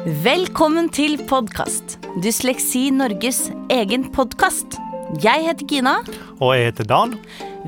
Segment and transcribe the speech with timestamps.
[0.00, 1.98] Velkommen til podkast.
[2.24, 4.78] Dysleksi Norges egen podkast.
[5.20, 5.92] Jeg heter Gina.
[6.38, 7.12] Og jeg heter Dan.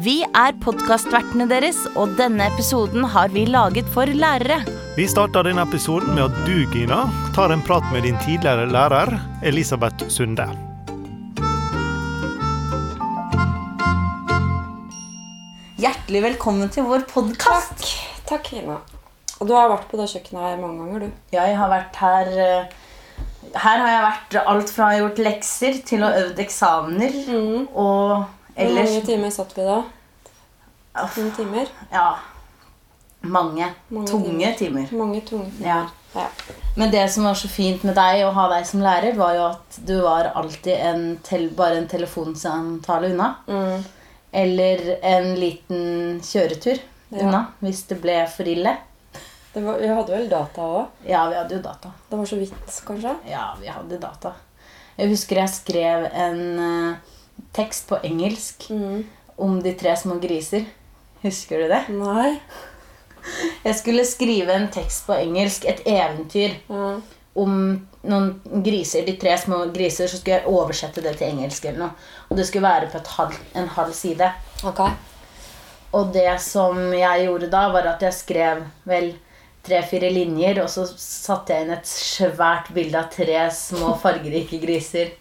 [0.01, 4.63] Vi er podkastvertene deres, og denne episoden har vi laget for lærere.
[4.97, 7.03] Vi starter denne episoden med at du, Gina,
[7.37, 9.13] tar en prat med din tidligere lærer,
[9.45, 10.49] Elisabeth Sunde.
[15.77, 17.77] Hjertelig velkommen til vår podkast.
[17.77, 18.19] Takk.
[18.33, 18.81] Takk, Gina.
[19.43, 21.23] Og du har vært på det kjøkkenet her mange ganger, du.
[21.35, 22.75] Ja, Jeg har vært her eh,
[23.59, 27.17] Her har jeg vært alt fra å ha gjort lekser til å ha øvd eksamener.
[27.75, 28.23] Og
[28.55, 29.81] Hvor mange timer satt vi da?
[30.95, 31.73] Noen timer?
[31.91, 32.07] Ja.
[33.23, 34.95] Mange, Mange tunge timer.
[34.95, 35.67] Mange tunge timer.
[35.67, 35.81] Ja.
[36.15, 36.27] Ja.
[36.77, 39.45] Men det som var så fint med deg å ha deg som lærer, var jo
[39.49, 41.05] at du var alltid en
[41.57, 43.35] bare en telefonsamtale unna.
[43.49, 43.85] Mm.
[44.33, 46.79] Eller en liten kjøretur
[47.13, 47.27] Ja.
[47.27, 48.77] unna hvis det ble for ille.
[49.55, 50.87] Det var, vi hadde vel data òg?
[51.07, 51.91] Ja, vi hadde jo data.
[52.09, 53.15] Det var så vidt, kanskje?
[53.29, 54.33] Ja, vi hadde data.
[54.97, 56.95] Jeg husker jeg skrev en uh,
[57.57, 59.03] tekst på engelsk Mm.
[59.39, 60.65] om de tre små griser.
[61.23, 61.83] Husker du det?
[61.89, 62.39] Nei.
[63.65, 66.57] Jeg skulle skrive en tekst på engelsk, et eventyr.
[66.69, 67.03] mm.
[67.35, 67.53] om
[68.05, 68.27] noen
[68.65, 72.09] griser, de tre små griser, så skulle jeg oversette det til engelsk eller noe.
[72.29, 74.29] Og det skulle være på halv, en halv side.
[74.69, 74.81] Ok.
[75.93, 79.15] Og det som jeg gjorde da, var at jeg skrev vel
[79.63, 85.13] tre-fire linjer, og så satte jeg inn et svært bilde av tre små fargerike griser.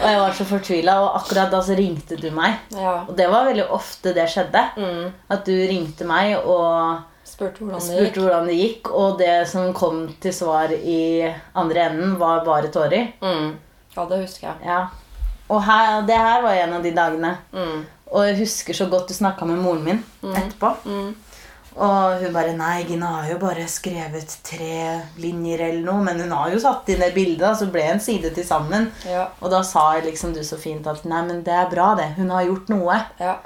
[0.00, 2.58] og jeg var så fortvila, og akkurat da så ringte du meg.
[2.74, 3.04] Ja.
[3.06, 4.64] Og det var veldig ofte det skjedde.
[4.80, 5.06] Mm.
[5.30, 10.02] At du ringte meg og Spurte hvordan spurte hvordan det gikk, og det som kom
[10.20, 13.12] til svar i andre enden, var bare tårer.
[13.22, 13.52] Mm.
[13.94, 14.66] Ja, det husker jeg.
[14.66, 14.80] Ja.
[15.50, 17.30] Og her, det her var en av de dagene.
[17.54, 17.84] Mm.
[18.10, 20.02] Og jeg husker så godt du snakka med moren min
[20.34, 20.72] etterpå.
[20.84, 21.14] Mm.
[21.76, 26.32] Og hun bare 'Nei, Gina har jo bare skrevet tre linjer eller noe', men hun
[26.34, 28.90] har jo satt inn det bildet, og så ble en side til sammen.
[29.06, 29.28] Ja.
[29.40, 32.14] Og da sa jeg liksom du så fint at 'Nei, men det er bra, det.
[32.16, 33.04] Hun har gjort noe'.
[33.20, 33.36] Ja.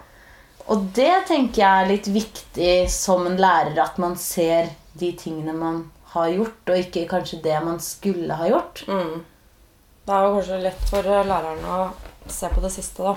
[0.69, 5.53] Og det tenker jeg er litt viktig som en lærer, at man ser de tingene
[5.53, 8.85] man har gjort, og ikke kanskje det man skulle ha gjort.
[8.89, 9.25] Mm.
[10.07, 11.79] Det er jo kanskje lett for læreren å
[12.29, 13.17] se på det siste, da.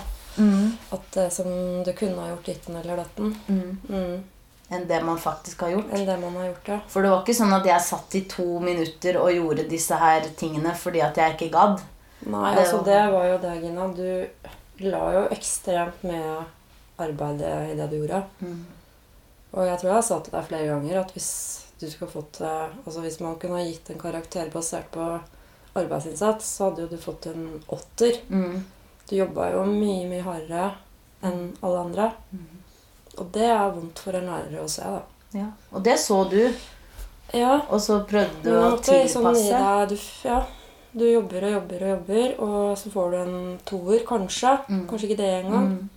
[0.91, 1.47] At det som
[1.83, 3.35] du kunne ha gjort ditten eller datten.
[3.47, 4.23] Mm.
[4.69, 5.91] Enn det man faktisk har gjort.
[5.95, 6.79] Enn det man har gjort, ja.
[6.91, 10.27] For det var ikke sånn at jeg satt i to minutter og gjorde disse her
[10.39, 11.85] tingene fordi at jeg ikke gadd.
[12.27, 13.87] Nei, Det altså det var jo det, Gina.
[13.95, 16.43] Du la jo ekstremt med
[16.99, 18.23] arbeidet i det du gjorde.
[19.53, 21.29] Og jeg tror jeg sa til deg flere ganger at hvis
[21.79, 25.05] du skulle fått eh, Altså hvis man kunne ha gitt en karakter basert på
[25.77, 28.19] arbeidsinnsats, så hadde jo du fått en åtter.
[29.07, 30.71] Du jobba jo mye, mye hardere
[31.23, 32.11] enn alle andre.
[33.17, 35.01] Og det er vondt for en lærer å se, da.
[35.35, 35.47] Ja.
[35.73, 36.41] Og det så du,
[37.35, 39.57] Ja, og så prøvde du å liksom tilpasse.
[39.57, 40.37] deg du, ja,
[40.97, 44.53] du jobber og jobber og jobber, og så får du en toer, kanskje.
[44.89, 45.67] Kanskje ikke det engang.
[45.73, 45.89] Mm.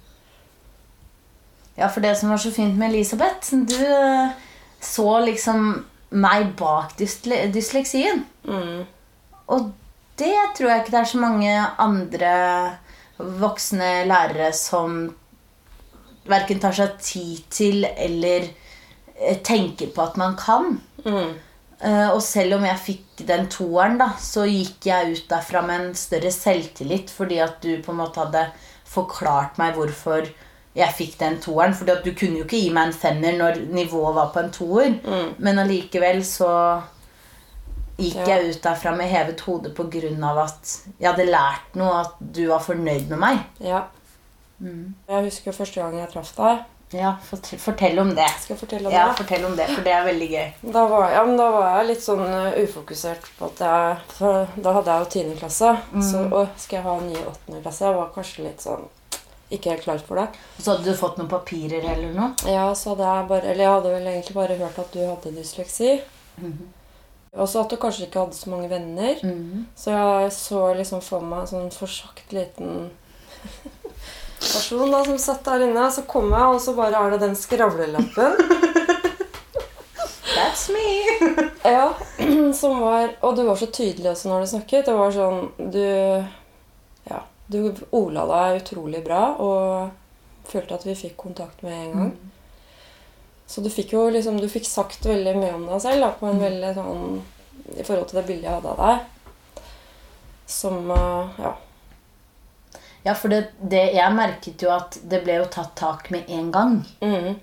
[1.79, 4.33] Ja, for det som var så fint med Elisabeth Du eh,
[4.81, 8.25] så liksom meg bak dysle dysleksien.
[8.45, 8.83] Mm.
[9.55, 9.71] Og
[10.21, 12.33] det tror jeg ikke det er så mange andre
[13.21, 15.15] voksne lærere som
[16.29, 20.77] verken tar seg tid til eller eh, tenker på at man kan.
[21.05, 21.39] Mm.
[21.81, 25.81] Uh, og selv om jeg fikk den toeren, da, så gikk jeg ut derfra med
[25.81, 28.43] en større selvtillit fordi at du på en måte hadde
[28.91, 30.29] forklart meg hvorfor
[30.77, 31.75] jeg fikk den toeren.
[31.75, 34.53] Fordi at du kunne jo ikke gi meg en femmer når nivået var på en
[34.55, 34.99] toer.
[35.01, 35.31] Mm.
[35.39, 36.51] Men allikevel så
[38.01, 38.37] gikk Ja.
[38.37, 39.73] jeg ut derfra med hevet hode
[40.25, 43.39] av at jeg hadde lært noe, at du var fornøyd med meg.
[43.61, 43.87] Ja.
[44.61, 46.63] Jeg husker første gang jeg traff deg.
[46.91, 48.27] Ja, Fortell om det.
[48.43, 49.21] Skal jeg fortelle Ja, det?
[49.21, 50.49] fortell om det, for det er veldig gøy.
[50.75, 54.73] Da var, ja, men da var jeg litt sånn uh, ufokusert på at jeg da
[54.75, 55.37] hadde jeg jo 10.
[55.39, 55.71] klasse.
[56.03, 57.61] Så å, skal jeg ha en ny 8.
[57.63, 57.85] klasse?
[57.87, 58.89] Jeg var kanskje litt sånn
[59.51, 60.27] ikke helt klar for det.
[60.63, 62.35] Så hadde du fått noen papirer eller noe?
[62.51, 65.33] Ja, så hadde jeg bare Eller jeg hadde vel egentlig bare hørt at du hadde
[65.35, 65.95] dysleksi.
[67.31, 69.19] Og så at du kanskje ikke hadde så mange venner.
[69.79, 72.91] Så jeg så liksom for meg en sånn forsagt liten
[74.41, 75.87] person da, som satt der inne.
[75.93, 78.37] Så kom jeg, og så bare er det den skravlelappen.
[80.35, 81.47] That's me!
[81.63, 81.95] Ja,
[82.55, 84.87] som var Og du var så tydelig også når du snakket.
[84.89, 85.83] Det var sånn Du
[87.11, 87.19] Ja.
[87.53, 87.59] Du
[87.93, 92.13] ola deg utrolig bra og følte at vi fikk kontakt med en gang.
[93.51, 96.31] Så du fikk jo liksom Du fikk sagt veldig mye om deg selv da, på
[96.31, 97.05] en veldig sånn
[97.77, 99.65] I forhold til det bildet jeg hadde av deg.
[100.51, 101.53] Som eh, Ja.
[103.05, 106.51] Ja, for det, det, jeg merket jo at det ble jo tatt tak med en
[106.53, 106.75] gang.
[107.01, 107.39] Mm.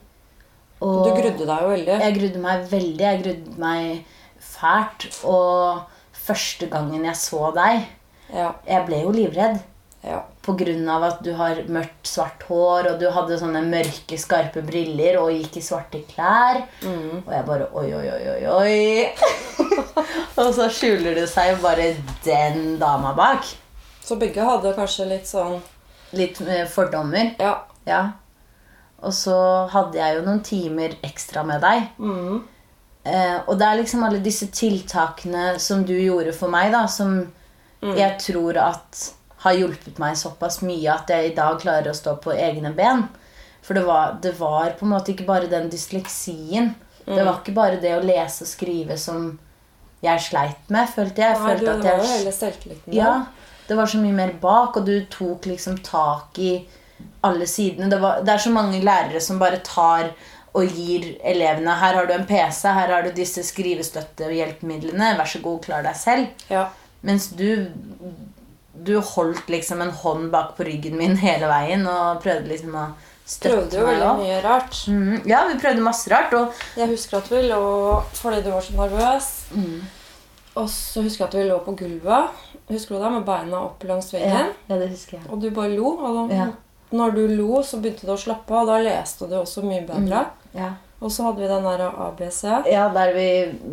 [0.86, 1.96] Og Du grudde deg jo veldig.
[2.04, 3.06] Jeg grudde meg veldig.
[3.08, 5.08] Jeg grudde meg fælt.
[5.26, 5.82] Og
[6.28, 7.88] første gangen jeg så deg
[8.28, 8.52] Ja.
[8.68, 9.62] Jeg ble jo livredd.
[10.06, 10.22] Ja.
[10.48, 15.34] Av at du har mørkt, svart hår, og du hadde sånne mørke, skarpe briller og
[15.34, 16.62] gikk i svarte klær.
[16.86, 17.26] Mm.
[17.26, 19.66] Og jeg bare Oi, oi, oi, oi, oi.
[20.40, 21.90] og så skjuler det seg bare
[22.24, 23.50] den dama bak.
[24.08, 25.60] Så begge hadde kanskje litt sånn
[26.16, 27.34] Litt med fordommer.
[27.44, 27.66] Ja.
[27.84, 28.04] Ja.
[29.04, 29.36] Og så
[29.74, 31.90] hadde jeg jo noen timer ekstra med deg.
[32.00, 32.38] Mm.
[33.04, 37.20] Eh, og det er liksom alle disse tiltakene som du gjorde for meg, da, som
[37.84, 39.04] jeg tror at
[39.44, 43.04] har hjulpet meg såpass mye at jeg i dag klarer å stå på egne ben.
[43.62, 46.72] For det var, det var på en måte ikke bare den dysleksien.
[47.06, 49.34] Det var ikke bare det å lese og skrive som
[50.04, 51.36] jeg sleit med, følte jeg.
[51.36, 53.12] Jeg Nei, du, følte at var jo jeg hele selvtilliten ja.
[53.68, 56.52] Det var så mye mer bak, og du tok liksom tak i
[57.28, 57.90] alle sidene.
[57.92, 60.12] Det, var, det er så mange lærere som bare tar
[60.58, 65.12] og gir elevene Her har du en PC, her har du disse skrivestøttehjelpemidlene.
[65.20, 66.28] Vær så god, klar deg selv.
[66.50, 66.68] Ja.
[67.06, 67.68] Mens du
[68.88, 72.84] Du holdt liksom en hånd bak på ryggen min hele veien og prøvde liksom å
[73.26, 73.64] støtte meg.
[73.64, 74.76] Prøvde jo veldig mye rart.
[74.88, 76.34] Mm, Ja, vi prøvde masse rart.
[76.38, 77.62] Og Jeg husker at vi lå
[78.14, 79.30] fordi du var så nervøs.
[79.52, 79.82] Mm.
[80.58, 83.84] Og så husker jeg at vi lå på gulvet Husker du det, med beina opp
[83.88, 84.50] langs ja, veggen.
[84.68, 85.28] ja, det husker jeg.
[85.32, 85.94] Og du bare lo.
[85.98, 86.48] Og da, Ja.
[86.92, 88.62] når du lo, så begynte du å slappe av.
[88.62, 90.26] og Da leste du også mye bedre.
[90.54, 90.74] Ja.
[91.00, 92.44] Og så hadde vi den der ABC.
[92.72, 93.28] ja, der vi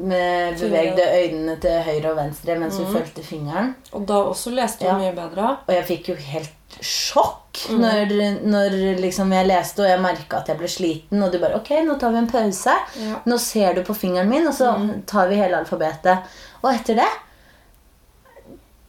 [0.04, 3.74] med bevegde øynene til høyre og venstre mens vi fulgte fingeren.
[3.94, 4.98] Og da også leste du Ja.
[4.98, 5.56] mye bedre.
[5.66, 6.50] Og jeg fikk jo helt
[6.82, 8.12] sjokk når,
[8.44, 11.22] når liksom jeg leste, og jeg merka at jeg ble sliten.
[11.22, 12.74] Og du bare Ok, nå tar vi en pause.
[13.00, 13.20] Ja.
[13.26, 14.74] Nå ser du på fingeren min, og så
[15.06, 16.18] tar vi hele alfabetet.
[16.62, 17.08] Og etter det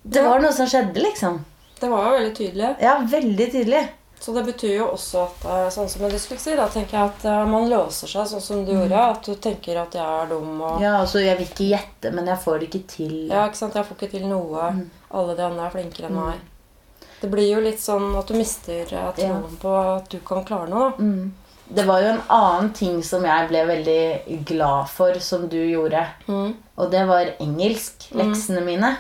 [0.06, 1.40] Det var noe som skjedde, liksom.
[1.80, 2.74] Det var jo veldig tydelig.
[2.86, 3.84] Ja, veldig tydelig.
[4.20, 7.26] Så det betyr jo også at eh, sånn som med dysleksi, da tenker jeg at
[7.30, 9.02] eh, man låser seg sånn som du gjorde.
[9.12, 12.30] At du tenker at jeg er dum og Ja, altså, Jeg vil ikke gjette, men
[12.32, 13.16] jeg får det ikke til.
[13.30, 13.78] Ja, ikke sant?
[13.78, 14.70] Jeg får ikke til noe.
[15.12, 16.44] Alle de andre er flinkere enn meg.
[17.22, 20.70] Det blir jo litt sånn at du mister troen troen på at du kan klare
[20.70, 20.94] noe.
[21.00, 21.34] Mm.
[21.66, 26.04] Det var jo en annen ting som jeg ble veldig glad for, som du gjorde.
[26.30, 26.54] Mm.
[26.78, 28.12] Og det var engelsk.
[28.14, 28.92] Leksene mine.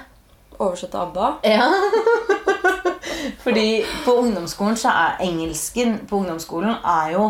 [0.59, 1.33] Oversette ABBA.
[1.43, 1.69] Ja.
[3.45, 7.27] Fordi på ungdomsskolen så er engelsken på ungdomsskolen er jo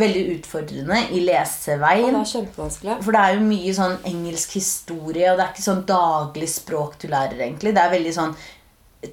[0.00, 2.14] veldig utfordrende i leseveien.
[2.14, 2.96] Og det er kjempevanskelig.
[3.04, 6.98] For det er jo mye sånn engelsk historie, og det er ikke sånn daglig språk
[7.02, 7.74] du lærer, egentlig.
[7.74, 8.36] Det er veldig sånn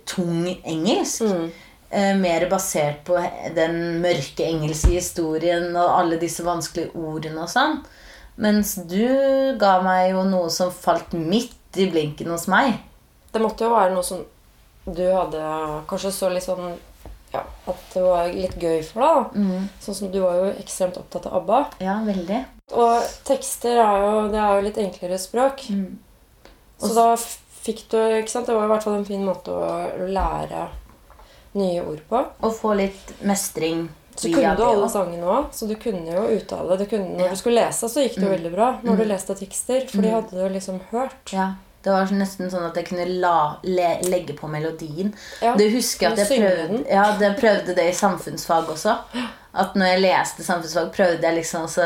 [0.07, 1.25] tung engelsk.
[1.25, 1.48] Mm.
[1.89, 3.19] Eh, mer basert på
[3.56, 7.80] den mørke engelske historien og alle disse vanskelige ordene og sånn.
[8.44, 9.07] Mens du
[9.57, 12.75] ga meg jo noe som falt midt i blinken hos meg.
[13.33, 14.24] Det måtte jo være noe som
[14.88, 15.41] du hadde
[15.89, 16.77] kanskje så litt sånn
[17.33, 19.33] ja, At det var litt gøy for deg.
[19.35, 19.57] da.
[19.83, 21.57] Sånn som du var jo ekstremt opptatt av ABBA.
[21.83, 22.38] Ja, veldig.
[22.71, 25.65] Og tekster er jo, det er jo litt enklere språk.
[26.79, 28.47] Så da fikk du ikke sant?
[28.47, 30.69] Det var i hvert fall en fin måte å lære
[31.59, 32.24] nye ord på.
[32.47, 36.77] Og få litt mestring Så kunne du alle sangene òg, så du kunne jo uttale.
[36.79, 37.29] Det kunne, når Ja.
[37.35, 38.69] du skulle lese, så gikk det jo veldig bra.
[38.83, 41.33] Når du leste tekster, for de hadde du liksom hørt.
[41.33, 41.51] Ja,
[41.88, 45.13] Det var nesten sånn at jeg kunne la, le, legge på melodien.
[45.39, 48.98] Ja, Du husker at jeg prøvde, ja, jeg prøvde det i samfunnsfag også.
[49.56, 51.86] At når jeg leste samfunnsfag, prøvde jeg liksom også,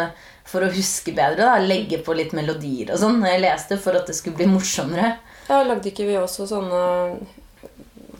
[0.50, 4.00] for å huske bedre, da, legge på litt melodier og sånn når jeg leste, for
[4.00, 5.14] at det skulle bli morsommere.
[5.46, 6.82] Ja, lagde ikke vi også sånne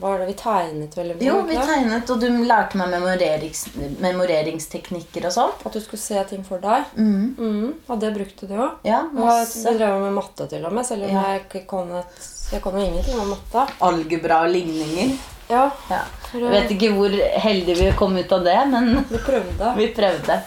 [0.02, 1.16] Hva var det vi tegnet mye?
[1.22, 3.60] Jo, vi tegnet, og du lærte meg memorerings,
[4.02, 5.52] memoreringsteknikker og sånn.
[5.62, 6.88] At du skulle se ting for deg.
[6.98, 7.28] Mm.
[7.38, 8.66] Mm, og det brukte du jo.
[8.88, 9.62] Ja, masse.
[9.68, 11.22] Vi drev med matte til og med, selv om Ja.
[11.36, 13.62] jeg kon et Jeg kan jo ingenting om matte.
[13.80, 15.14] Algebra og ligninger.
[15.48, 16.02] Ja, Ja.
[16.34, 17.10] Jeg vet ikke hvor
[17.44, 19.74] heldige vi kom ut av det, men vi prøvde.
[19.80, 20.42] vi prøvde.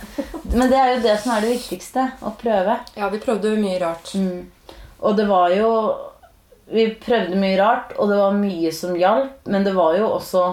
[0.53, 2.11] Men det er jo det som er det viktigste.
[2.21, 2.79] Å prøve.
[2.97, 4.11] Ja, vi prøvde jo mye rart.
[4.15, 4.51] Mm.
[5.01, 5.71] Og det var jo
[6.71, 10.45] Vi prøvde mye rart, og det var mye som hjalp, men det var jo også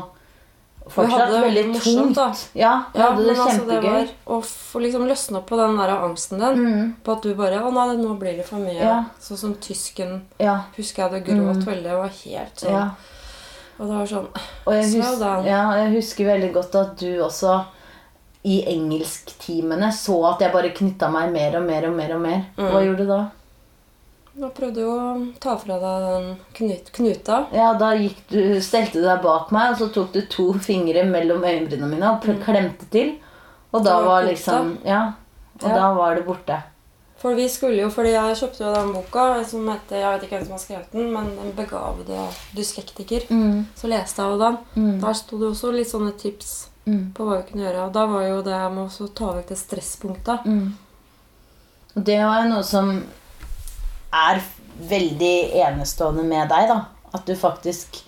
[0.93, 2.17] fortsatt hadde det veldig morsomt, tungt.
[2.17, 2.27] da.
[2.59, 3.87] Ja, vi Ja, hadde det altså, kjempegøy.
[4.27, 6.59] var å få liksom løsne opp på den der angsten din.
[6.67, 6.95] Mm.
[7.05, 8.81] På at du bare Å nei, nå blir det for mye.
[8.83, 9.05] Ja.
[9.21, 10.23] Sånn som tysken.
[10.43, 12.73] Ja, Husker jeg det gråt veldig og var helt sånn.
[12.73, 12.89] ja.
[13.79, 14.27] Og det var sånn
[14.67, 17.65] Og jeg, Slow ja, jeg husker veldig godt at du også
[18.45, 22.15] i engelsktimene så at jeg bare knytta meg mer og mer og mer.
[22.17, 22.45] og mer.
[22.59, 22.69] Mm.
[22.71, 23.21] Hva gjorde du da?
[24.35, 27.47] Da prøvde du å ta fra deg den knut, knuta.
[27.53, 31.43] Ja, Da du, stelte du deg bak meg, og så tok du to fingre mellom
[31.45, 33.19] øyenbrynene mine og pr- klemte til.
[33.73, 34.07] Og da Mm.
[34.07, 35.13] Var liksom Ja.
[35.63, 35.75] Og Ja.
[35.77, 36.63] da var det borte.
[37.19, 40.39] For vi skulle jo, fordi jeg kjøpte jo den boka som heter Jeg vet ikke
[40.39, 43.27] hvem som har skrevet den, men Den begavede dyslektiker.
[43.31, 43.67] Mm.
[43.77, 44.39] Så leste jeg jo
[44.75, 45.01] den.
[45.01, 47.13] Der sto det også litt sånne tips Mm.
[47.15, 47.87] på hva vi kunne gjøre.
[47.87, 50.45] Og da var jo det med å ta vekk det stresspunktet.
[50.47, 50.73] Mm.
[51.97, 53.05] Og det var jo noe som
[54.13, 54.41] er
[54.89, 55.35] veldig
[55.67, 56.81] enestående med deg, da.
[57.15, 58.03] At du faktisk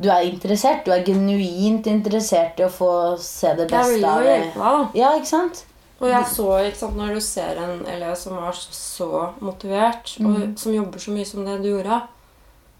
[0.00, 0.84] Du er interessert.
[0.84, 4.52] Du er genuint interessert i å få se det beste av det.
[4.94, 5.64] Ja, ikke sant?
[6.00, 9.08] Og jeg så, ikke sant, når du ser en elev som var så, så
[9.42, 10.28] motivert, Mm.
[10.52, 12.02] og som jobber så mye som det du gjorde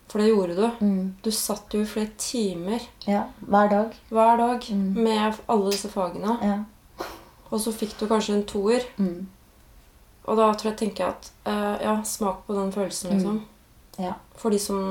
[0.08, 0.70] For det gjorde du.
[0.80, 1.14] Mm.
[1.22, 3.24] Du satt jo i flere timer Ja.
[3.40, 3.92] Hver dag.
[4.10, 4.94] hver dag Mm.
[5.02, 6.38] med alle disse fagene.
[6.40, 7.04] Ja.
[7.50, 8.80] Og så fikk du kanskje en toer.
[8.96, 9.26] Mm.
[10.28, 13.38] Og da tror jeg tenker jeg at uh, Ja, smak på den følelsen, liksom.
[13.99, 14.12] Ja.
[14.38, 14.82] For de som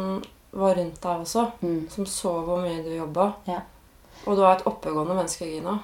[0.57, 1.43] var rundt deg også.
[1.61, 1.83] Mm.
[1.93, 3.29] Som så hvor mye du jobba.
[3.47, 3.59] Ja.
[4.25, 5.77] Og du er et oppegående menneske, Gina.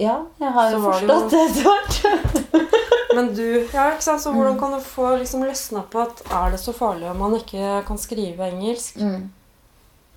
[0.00, 1.98] ja, jeg har jo forstått det etter hvert.
[3.16, 4.22] Men du, ja, ikke sant?
[4.22, 4.36] Så Mm.
[4.38, 7.82] hvordan kan du få liksom løsna på at er det så farlig om man ikke
[7.86, 8.96] kan skrive engelsk?
[9.02, 9.30] Mm.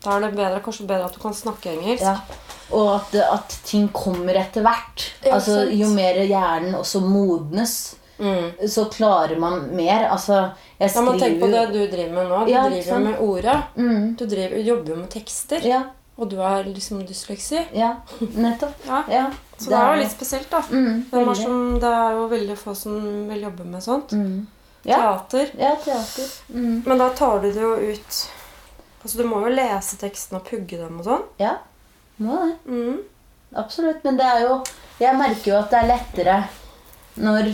[0.04, 2.04] Da er det bedre, kanskje bedre at du kan snakke engelsk.
[2.04, 2.18] Ja.
[2.76, 5.06] Og at, at ting kommer etter hvert.
[5.24, 5.76] Ja, altså, sant.
[5.80, 7.76] jo mer hjernen også modnes,
[8.20, 8.68] Mm.
[8.70, 10.08] så klarer man mer.
[10.12, 12.46] Altså, jeg skriver Ja, men tenk på det du driver med nå.
[12.46, 13.04] Du Ja, driver sånn.
[13.04, 13.64] med ordet.
[13.76, 14.16] mm.
[14.16, 15.66] Du driver, jobber jo med tekster.
[15.66, 15.84] Ja,
[16.18, 17.66] Og du er liksom dysleksi.
[17.74, 18.76] ja, nettopp.
[18.88, 19.04] Ja.
[19.10, 20.62] Ja, Så det er jo litt spesielt, da.
[20.70, 24.12] mm, som, det er jo veldig få som vil jobbe med sånt.
[24.12, 24.48] mm.
[24.86, 24.98] Ja,
[25.30, 25.50] Teater.
[25.58, 26.30] ja, teater.
[26.54, 26.84] Mm.
[26.86, 28.30] Men da tar du det jo ut
[29.04, 31.24] Altså, du må jo lese teksten og pugge dem og sånn.
[31.40, 31.58] Ja,
[32.20, 32.58] må det.
[32.68, 33.00] Mm.
[33.56, 34.04] Absolutt.
[34.04, 34.64] Men det er jo
[35.00, 36.38] Jeg merker jo at det er lettere
[37.18, 37.50] når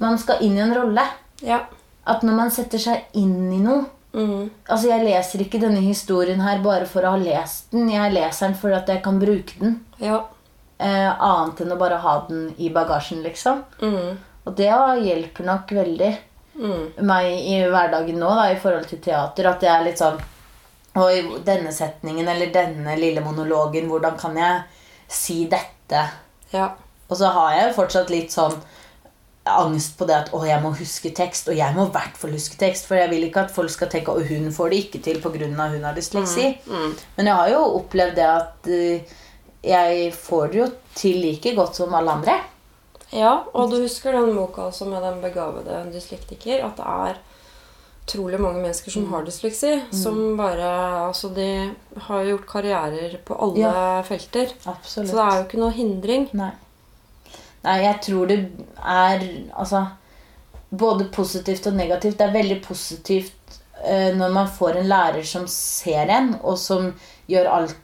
[0.00, 1.04] man skal inn i en rolle.
[1.42, 1.60] Ja.
[2.06, 3.84] At når man setter seg inn i noe
[4.14, 4.48] Mm.
[4.70, 7.88] Altså, Jeg leser ikke denne historien her bare for å ha lest den.
[7.90, 9.80] Jeg leser den for at jeg kan bruke den.
[9.98, 10.20] Ja.
[10.78, 13.64] Eh, annet enn å bare ha den i bagasjen, liksom.
[13.82, 14.16] Mm.
[14.46, 16.12] Og det hjelper nok veldig
[16.56, 16.92] Mm.
[17.02, 19.48] meg i hverdagen nå da, i forhold til teater.
[19.50, 20.20] At det er litt sånn
[20.96, 24.62] Oi, denne setningen eller denne lille monologen, hvordan kan jeg
[25.08, 26.08] si dette?
[26.52, 26.68] Ja.
[27.10, 28.54] Og så har jeg jo fortsatt litt sånn
[29.44, 31.50] angst på det at å, jeg må huske tekst.
[31.52, 33.90] Og jeg må i hvert fall huske tekst, for jeg vil ikke at folk skal
[33.92, 35.50] tenke at hun får det ikke til pga.
[35.74, 36.54] hun har dysleksi.
[36.66, 36.96] Mm.
[37.16, 39.20] Men jeg har jo opplevd det at uh,
[39.64, 42.40] jeg får det jo til like godt som alle andre.
[43.14, 46.64] Ja, og du husker den boka også med den begavede dyslektiker?
[46.66, 47.20] At det er
[48.04, 49.76] utrolig mange mennesker som har dysleksi.
[49.94, 50.72] Som bare
[51.06, 51.70] Altså, de
[52.08, 54.52] har gjort karrierer på alle felter.
[54.64, 55.10] Absolutt.
[55.10, 56.28] Så det er jo ikke noe hindring.
[56.32, 56.52] Nei.
[57.64, 58.38] Nei, jeg tror det
[58.84, 59.86] er altså
[60.70, 62.18] både positivt og negativt.
[62.18, 66.92] Det er veldig positivt uh, når man får en lærer som ser en, og som
[67.30, 67.80] gjør alt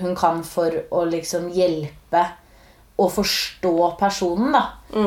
[0.00, 2.24] hun kan for å liksom hjelpe
[2.96, 4.54] å forstå personen.
[4.54, 4.64] da.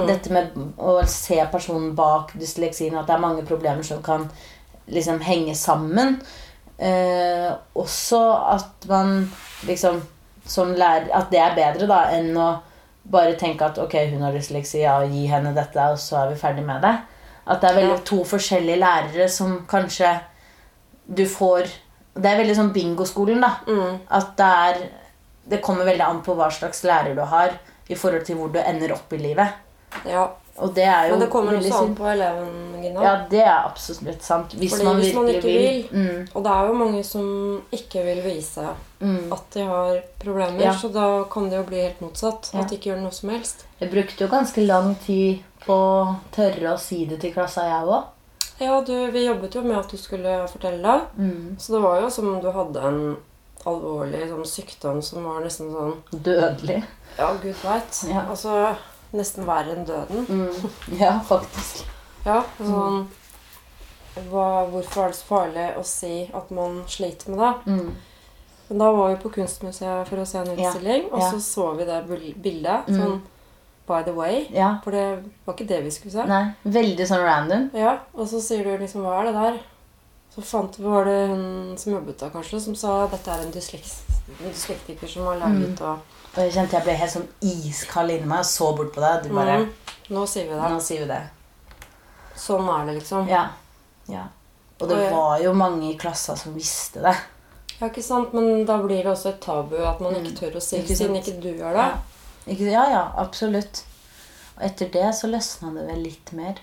[0.07, 4.27] Dette med å se personen bak dysleksien, at det er mange problemer som kan
[4.91, 6.19] liksom henge sammen.
[6.77, 8.21] Uh, også
[8.53, 9.31] at man
[9.65, 10.03] liksom
[10.47, 12.51] som lærer At det er bedre da enn å
[13.11, 16.39] bare tenke at ok, hun har dysleksi, ja, gi henne dette, og så er vi
[16.39, 16.95] ferdig med det.
[17.47, 20.17] At det er veldig to forskjellige lærere som kanskje
[21.07, 21.69] du får
[22.17, 23.51] Det er veldig sånn bingoskolen, da.
[23.69, 23.99] Mm.
[24.09, 24.79] At det er
[25.47, 27.53] Det kommer veldig an på hva slags lærer du har
[27.87, 29.53] i forhold til hvor du ender opp i livet.
[30.03, 30.25] Ja.
[30.57, 33.03] Og det er jo Men det kommer også an på eleven, Gina.
[33.03, 34.55] Ja, det er absolutt sant.
[34.57, 35.83] Hvis Fordi man hvis man ikke vil.
[35.91, 37.27] Mm, Og det er jo mange som
[37.77, 38.65] ikke vil vise
[38.99, 39.31] mm.
[39.35, 40.73] at de har problemer, Ja.
[40.73, 42.49] så da kan det jo bli helt motsatt.
[42.53, 42.59] Ja.
[42.61, 43.65] At de ikke gjør noe som helst.
[43.79, 47.85] Jeg brukte jo ganske lang tid på å tørre å si det til klassa, jeg
[47.85, 48.03] òg.
[48.59, 51.01] Ja, du, vi jobbet jo med at du skulle fortelle.
[51.17, 51.57] Mm.
[51.61, 53.01] Så det var jo som om du hadde en
[53.67, 56.81] alvorlig sånn, sykdom som var nesten sånn Dødelig.
[57.17, 57.99] Ja, gud veit.
[58.09, 58.23] Ja.
[58.31, 58.75] Altså
[59.17, 60.25] nesten verre enn døden.
[60.29, 60.73] Mm.
[61.01, 61.85] Ja, faktisk.
[62.25, 63.05] Ja, sånn
[64.27, 67.53] hva, Hvorfor er det så farlig å si at man sliter med det?
[67.71, 67.89] Mm.
[68.67, 71.29] Men da var vi på Kunstmuseet for å se en Ja, utstilling, og ja.
[71.31, 72.89] så så vi det bildet.
[72.89, 72.97] Mm.
[72.97, 73.19] Sånn
[73.87, 74.47] by the way.
[74.51, 74.73] Ja.
[74.83, 75.05] For det
[75.45, 76.25] var ikke det vi skulle se.
[76.27, 77.69] Nei, veldig sånn random.
[77.77, 79.59] Ja, Og så sier du liksom Hva er det der?
[80.35, 83.53] Så fant, vi, var det hun som jobbet der, kanskje, som sa dette er en
[83.55, 83.93] dysleks,
[84.27, 86.03] en dyslektiker som har laget og
[86.35, 89.23] Og jeg kjente jeg ble helt sånn iskald inni meg og så bort på deg.
[89.23, 89.69] Du bare mm,
[90.13, 90.67] Nå sier vi det.
[90.71, 91.21] Nå sier vi det.
[92.37, 93.27] Sånn er det, liksom.
[93.31, 93.47] Ja.
[94.07, 94.27] ja.
[94.79, 97.15] Og det Og jeg- var jo mange i klassa som visste det.
[97.79, 98.33] Ja, ikke sant?
[98.33, 100.37] Men da blir det også et tabu at man ikke Mm.
[100.39, 101.87] tør å si det, siden ikke du gjør det.
[102.47, 102.71] Ja.
[102.71, 103.83] Ja, ja, absolutt.
[104.57, 106.55] Og etter det så løsna det vel litt mer.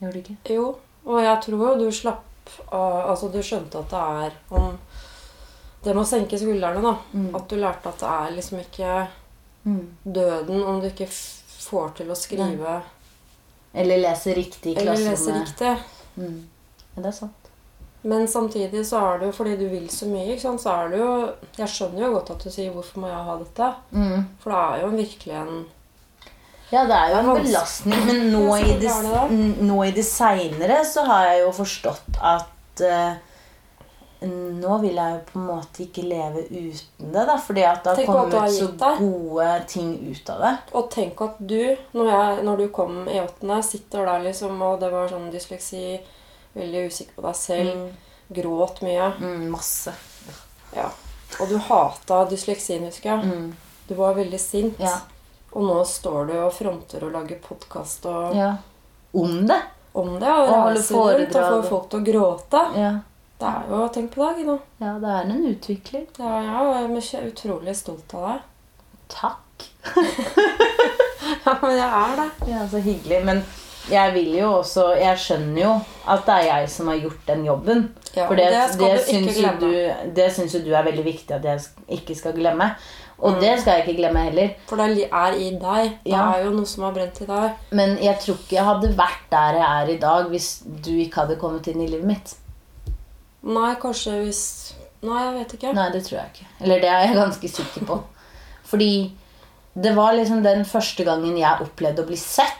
[0.00, 0.54] Gjorde det ikke?
[0.54, 0.76] Jo,
[1.06, 2.22] og jeg tror jo du slapp
[2.72, 4.78] av Altså, du skjønte at det er om
[5.82, 6.96] Det med å senke skuldrene, da.
[7.14, 7.34] Mm.
[7.34, 8.94] At du lærte at det er liksom ikke
[9.64, 9.96] Mm.
[10.02, 12.80] døden om du ikke får til å skrive
[13.74, 15.76] Eller lese riktig i eller lese riktig.
[16.18, 16.40] Mm.
[16.96, 17.50] Ja, det er sant.
[18.02, 20.90] Men samtidig så er det jo fordi du vil så mye, ikke sant, så er
[20.90, 21.12] det jo
[21.60, 23.74] Jeg skjønner jo godt at du sier 'hvorfor må jeg ha dette'?
[23.92, 24.26] Mm.
[24.40, 25.66] For det er jo virkelig en
[26.72, 31.04] Ja, det er jo en belastning, men nå i det, nå i det seinere så
[31.06, 33.14] har jeg jo forstått at eh,
[34.28, 37.36] nå vil jeg jo på en måte ikke leve uten det, da.
[37.38, 40.52] Fordi at det har kommet så gode ting ut av det.
[40.78, 44.80] Og tenk at du, når, jeg, når du kom i åttende, sitter der liksom, og
[44.80, 45.98] det var sånn dysleksi,
[46.54, 47.86] veldig usikker på deg selv,
[48.32, 49.10] gråt mye.
[49.20, 49.94] Mm, masse.
[50.76, 50.88] Ja.
[51.40, 53.32] Og du hata dysleksien, husker jeg.
[53.32, 53.52] Mm,
[53.88, 54.78] Du var veldig sint.
[54.80, 54.98] ja.
[55.52, 58.54] Og nå står du og fronter og lager podkast og ja.
[59.12, 59.58] Om det.
[59.92, 60.28] om det.
[60.32, 62.62] Og Og reiser rundt og får folk til å gråte.
[62.80, 62.92] Ja.
[63.42, 64.54] Det er jo Tenk på deg nå.
[64.80, 66.06] ja, det er en utvikling.
[66.18, 68.44] Ja, jeg er utrolig stolt av deg.
[69.12, 69.66] Takk.
[71.44, 72.28] Ja, men jeg er det.
[72.50, 73.18] Ja, så hyggelig.
[73.26, 73.42] Men
[73.90, 75.70] jeg vil jo også Jeg skjønner jo
[76.12, 77.84] at det er jeg som har gjort den jobben.
[78.14, 79.70] Ja, For det, det det, syns jo du,
[80.18, 81.62] det syns jo du er veldig viktig at jeg
[81.98, 82.72] ikke skal glemme.
[83.22, 83.40] Og Mm.
[83.40, 84.48] det skal jeg ikke glemme heller.
[84.66, 85.90] For det er i deg.
[86.04, 86.22] Det Ja.
[86.34, 87.50] er jo noe som har brent i deg.
[87.70, 90.48] Men jeg tror ikke jeg hadde vært der jeg er i dag hvis
[90.84, 92.34] du ikke hadde kommet inn i livet mitt.
[93.42, 94.42] Nei, kanskje hvis
[95.02, 95.72] Nei, jeg vet ikke.
[95.74, 96.44] Nei, det tror jeg ikke.
[96.62, 97.96] Eller det er jeg ganske sikker på.
[98.70, 98.90] Fordi
[99.74, 102.58] det var liksom den første gangen jeg opplevde å bli sett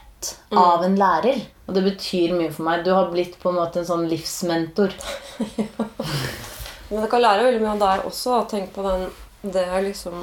[0.52, 0.58] Mm.
[0.58, 1.40] av en lærer.
[1.66, 2.84] Og det betyr mye for meg.
[2.84, 4.92] Du har blitt på en måte en sånn livsmentor.
[6.90, 8.36] Men det kan lære veldig mye av deg også.
[8.50, 9.08] Tenk på den
[9.52, 10.20] Det er liksom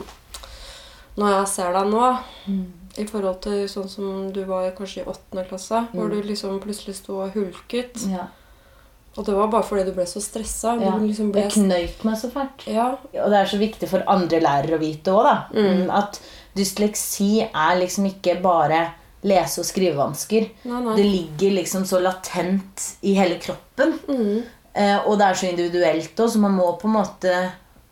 [1.20, 2.04] Når jeg ser deg nå,
[3.00, 6.96] i forhold til sånn som du var kanskje i åttende klasse, hvor du liksom plutselig
[6.96, 8.28] sto og hulket Ja.
[9.20, 10.78] Og det var bare fordi du ble så stressa.
[10.80, 10.94] Ja.
[10.96, 12.64] Du liksom ble Jeg knøyt meg så fælt.
[12.72, 12.94] Ja.
[13.20, 15.36] Og det er så viktig for andre lærere å vite òg, da.
[15.52, 15.90] Mm.
[15.92, 16.22] At
[16.56, 18.86] dysleksi er liksom ikke bare
[19.28, 20.48] lese- og skrivevansker.
[20.70, 20.96] Nei, nei.
[20.96, 23.98] Det ligger liksom så latent i hele kroppen.
[24.08, 24.38] Mm.
[24.74, 27.34] Eh, og det er så individuelt òg, så man må på en måte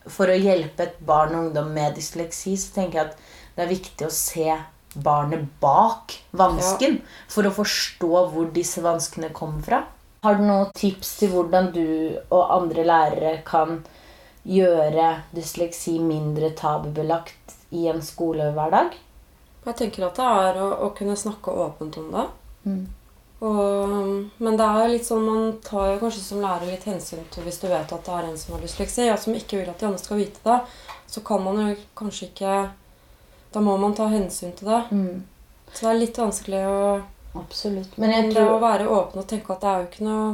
[0.07, 3.17] For å hjelpe et barn og ungdom med dysleksi, så tenker jeg at
[3.57, 4.45] det er viktig å se
[4.95, 7.01] barnet bak vansken.
[7.27, 9.81] For å forstå hvor disse vanskene kommer fra.
[10.27, 11.85] Har du noen tips til hvordan du
[12.35, 13.77] og andre lærere kan
[14.43, 18.97] gjøre dysleksi mindre tabubelagt i en skolehverdag?
[19.69, 22.27] Jeg tenker at det er å, å kunne snakke åpent om det.
[22.67, 22.83] Mm.
[23.39, 23.95] Og,
[24.43, 27.63] men det er litt sånn man tar jo kanskje som lærer litt hensyn til hvis
[27.63, 29.87] du vet at det er en som har dysleksi, og som ikke vil at de
[29.93, 30.59] andre skal vite det,
[31.07, 32.57] så kan man jo kanskje ikke
[33.55, 34.85] Da må man ta hensyn til det.
[34.91, 35.23] Mm.
[35.71, 36.81] Så det er litt vanskelig å
[37.37, 37.95] Absolutt.
[38.01, 40.27] Men jeg tror å være åpen og tenke at det er jo ikke noe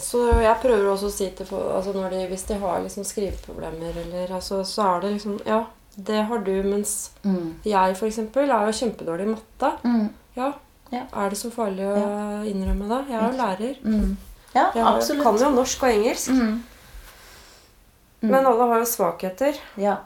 [0.00, 4.00] Så jeg prøver også å si til folk altså de, Hvis de har liksom skriveproblemer,
[4.06, 5.64] eller, altså, så er det liksom Ja,
[5.96, 7.60] det har du, mens mm.
[7.66, 9.70] jeg eksempel er jo kjempedårlig i matte.
[9.84, 10.08] Mm.
[10.36, 10.52] Ja.
[10.90, 11.04] Ja.
[11.14, 11.98] Er det så farlig å
[12.50, 13.00] innrømme det?
[13.10, 13.74] Jeg er jo lærer.
[13.84, 14.16] Mm.
[14.54, 15.22] Ja, Jeg absolutt.
[15.22, 16.30] kan jo norsk og engelsk.
[16.30, 16.62] Mm.
[18.20, 18.30] Mm.
[18.30, 19.60] Men alle har jo svakheter.
[19.80, 19.96] Ja.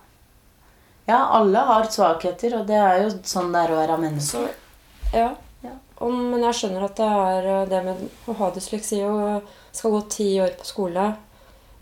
[1.06, 4.44] ja, alle har svakheter, og det er jo sånn det er å være menneske.
[4.44, 5.30] Så, ja.
[5.64, 5.74] Ja.
[6.04, 10.00] Men jeg skjønner at det er eh, det med å ha dysleksi og skal gå
[10.12, 11.06] ti år på skole,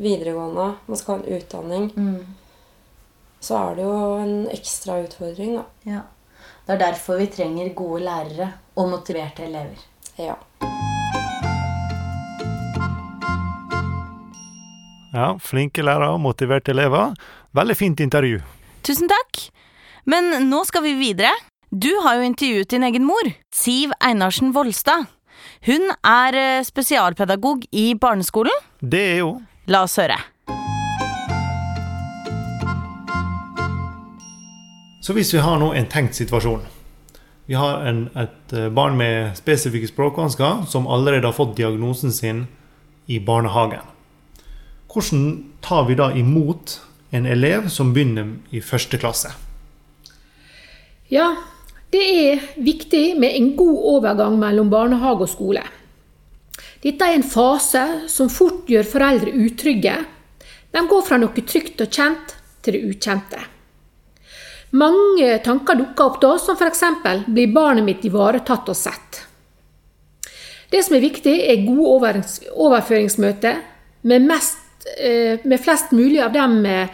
[0.02, 2.26] videregående, man skal ha en utdanning, Mm.
[3.42, 5.64] så er det jo en ekstra utfordring, da.
[5.84, 6.02] Ja.
[6.66, 9.78] Det er derfor vi trenger gode lærere og motiverte elever.
[10.18, 10.36] Ja.
[15.12, 17.12] Ja, Flinke lærere, og motiverte elever.
[17.52, 18.38] Veldig fint intervju.
[18.86, 19.42] Tusen takk.
[20.08, 21.32] Men nå skal vi videre.
[21.72, 25.06] Du har jo intervjuet din egen mor, Siv Einarsen Volstad.
[25.64, 28.52] Hun er eh, spesialpedagog i barneskolen.
[28.80, 29.30] Det er jo
[29.72, 30.18] La oss høre.
[35.00, 36.66] Så hvis vi har nå en tenkt situasjon
[37.48, 42.44] Vi har en, et eh, barn med spesifikke språkvansker som allerede har fått diagnosen sin
[43.08, 43.80] i barnehagen.
[44.92, 45.24] Hvordan
[45.64, 46.82] tar vi da imot
[47.16, 49.32] en elev som begynner i første klasse?
[51.08, 51.30] Ja,
[51.92, 55.62] det er viktig med en god overgang mellom barnehage og skole.
[56.82, 59.96] Dette er en fase som fort gjør foreldre utrygge.
[60.72, 62.32] De går fra noe trygt og kjent
[62.64, 63.42] til det ukjente.
[64.72, 66.82] Mange tanker dukker opp da, som f.eks.:
[67.28, 69.20] Blir barnet mitt ivaretatt og sett?
[70.72, 73.58] Det som er viktig, er gode overførings- overføringsmøter
[74.08, 74.30] med,
[74.96, 76.88] eh, med flest mulig av dem eh,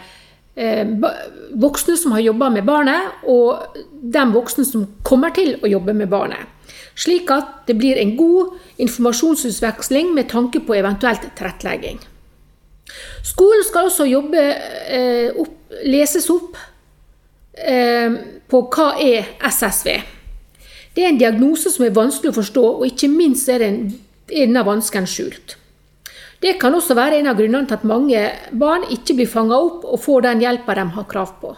[0.57, 6.09] voksne som har jobba med barnet, og de voksne som kommer til å jobbe med
[6.11, 6.47] barnet.
[6.99, 11.99] Slik at det blir en god informasjonsutveksling med tanke på eventuelt tilrettelegging.
[13.23, 14.41] Skolen skal også jobbe,
[14.89, 16.57] eh, opp, leses opp
[17.55, 18.11] eh,
[18.49, 20.01] på hva er SSV.
[20.95, 23.93] Det er en diagnose som er vanskelig å forstå, og ikke minst er, den,
[24.27, 25.55] er denne vansken skjult.
[26.39, 28.19] Det kan også være en av grunnene til at mange
[28.55, 31.55] barn ikke blir fanga opp og får den hjelpa de har krav på.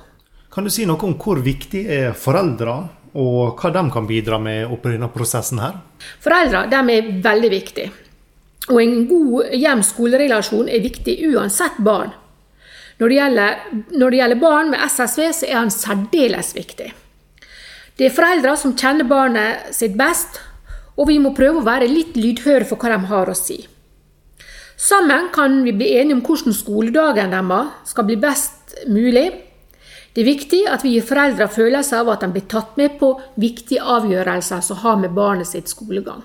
[0.51, 2.73] Kan du si noe om hvor viktig er foreldre
[3.21, 5.77] og hva de kan bidra med oppi denne prosessen her?
[6.23, 7.91] Foreldre er veldig viktige.
[8.71, 12.13] Og en god hjem-skole-relasjon er viktig uansett barn.
[13.01, 13.61] Når det, gjelder,
[13.97, 16.91] når det gjelder barn med SSV, så er han særdeles viktig.
[17.97, 20.37] Det er foreldre som kjenner barnet sitt best,
[20.95, 23.57] og vi må prøve å være litt lydhøre for hva de har å si.
[24.81, 29.27] Sammen kan vi bli enige om hvordan skoledagen deres skal bli best mulig.
[30.11, 33.11] Det er viktig at vi gir foreldre følelse av at de blir tatt med på
[33.39, 36.23] viktige avgjørelser som har med barnet sitt skolegang.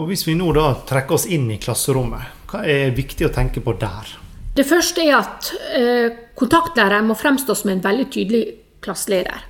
[0.00, 3.60] Og Hvis vi nå da trekker oss inn i klasserommet, hva er viktig å tenke
[3.60, 4.14] på der?
[4.56, 8.42] Det første er at eh, kontaktlæreren må fremstå som en veldig tydelig
[8.80, 9.44] klasseleder.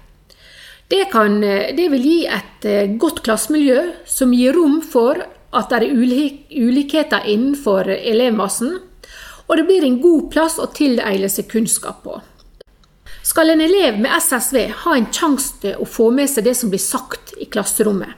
[0.91, 5.69] Det, kan, eh, det vil gi et eh, godt klassemiljø som gir rom for at
[5.71, 8.79] det er ulik, ulikheter innenfor elevmassen,
[9.49, 12.19] og det blir en god plass å tilegne seg kunnskap på.
[13.23, 16.73] Skal en elev med SSV ha en sjanse til å få med seg det som
[16.73, 18.17] blir sagt i klasserommet,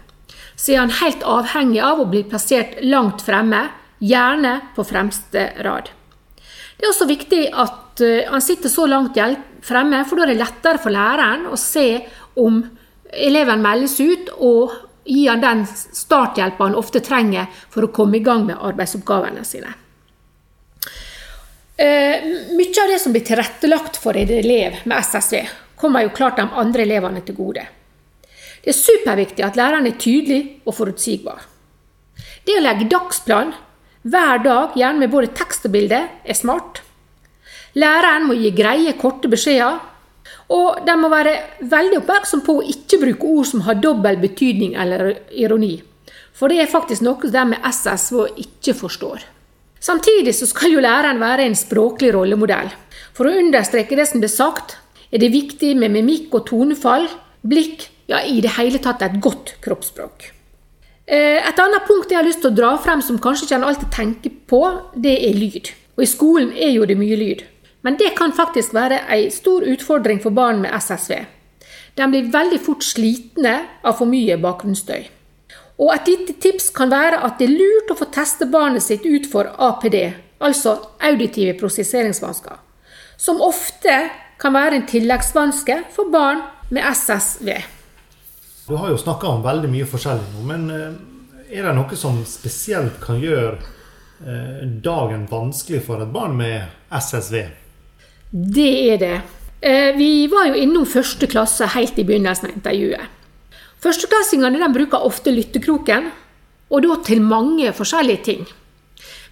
[0.54, 3.66] så er han helt avhengig av å bli plassert langt fremme,
[4.04, 5.90] gjerne på fremste rad.
[6.76, 9.18] Det er også viktig at eh, han sitter så langt
[9.64, 12.04] fremme, for da er det lettere for læreren å se
[12.40, 12.62] om
[13.14, 18.24] eleven meldes ut, og gi han den starthjelpa han ofte trenger for å komme i
[18.24, 19.74] gang med arbeidsoppgavene sine.
[21.76, 26.38] Eh, mye av det som blir tilrettelagt for en elev med SSV, kommer jo klart
[26.38, 27.66] de andre elevene til gode.
[28.62, 31.42] Det er superviktig at læreren er tydelig og forutsigbar.
[32.46, 33.52] Det å legge dagsplan
[34.04, 36.82] hver dag, gjerne med både tekst og bilde, er smart.
[37.74, 39.80] Læreren må gi greie, korte beskjeder.
[40.52, 41.34] Og de må være
[41.70, 45.78] veldig oppmerksom på å ikke bruke ord som har dobbel betydning eller ironi.
[46.34, 49.24] For det er faktisk noe de med SSV ikke forstår.
[49.84, 52.70] Samtidig så skal jo læreren være en språklig rollemodell.
[53.16, 54.78] For å understreke det som blir sagt,
[55.12, 57.06] er det viktig med mimikk og tonefall,
[57.44, 60.30] blikk, ja, i det hele tatt et godt kroppsspråk.
[61.04, 63.66] Eh, et annet punkt jeg har lyst til å dra frem som kanskje ikke en
[63.68, 64.62] alltid tenker på,
[64.96, 65.70] det er lyd.
[65.94, 67.44] Og i skolen er jo det mye lyd.
[67.84, 71.18] Men det kan faktisk være en stor utfordring for barn med SSV.
[71.94, 75.04] De blir veldig fort slitne av for mye bakgrunnsstøy.
[75.84, 79.04] Og et lite tips kan være at det er lurt å få teste barnet sitt
[79.04, 79.98] ut for APD,
[80.40, 82.56] altså auditive prosesseringsvansker,
[83.20, 83.96] som ofte
[84.40, 87.50] kan være en tilleggsvanske for barn med SSV.
[88.68, 92.22] Du har jo snakka om veldig mye forskjellig nå, men eh, er det noe som
[92.28, 93.58] spesielt kan gjøre
[94.24, 97.63] eh, dagen vanskelig for et barn med SSV?
[98.34, 99.20] Det er det.
[99.60, 103.12] Eh, vi var jo innom første klasse helt i begynnelsen av intervjuet.
[103.84, 106.08] Førsteklassingene bruker ofte lyttekroken,
[106.72, 108.42] og da til mange forskjellige ting.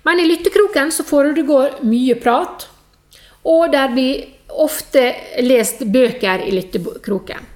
[0.07, 2.69] Men i lyttekroken så foregår mye prat,
[3.43, 4.23] og der blir
[4.63, 5.03] ofte
[5.43, 7.49] lest bøker i lyttekroken.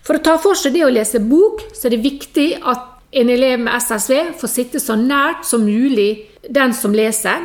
[0.00, 2.88] For å ta for seg det å lese bok, så er det viktig at
[3.20, 7.44] en elev med SSV får sitte så nært som mulig den som leser.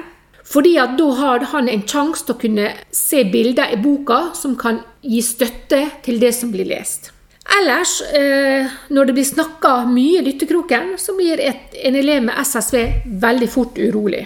[0.52, 4.58] Fordi at da har han en sjanse til å kunne se bilder i boka som
[4.60, 7.12] kan gi støtte til det som blir lest.
[7.52, 12.38] Ellers, eh, når det blir snakka mye i lyttekroken, så blir et, en elev med
[12.38, 12.78] SSV
[13.24, 14.26] veldig fort urolig.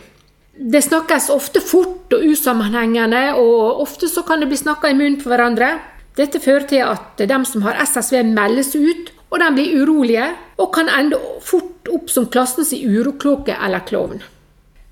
[0.55, 5.17] Det snakkes ofte fort og usammenhengende, og ofte så kan det bli snakka i munnen
[5.21, 5.73] på hverandre.
[6.15, 10.29] Dette fører til at de som har SSV, meldes ut, og de blir urolige
[10.61, 14.21] og kan ende fort opp som klassens uroklokke eller klovn.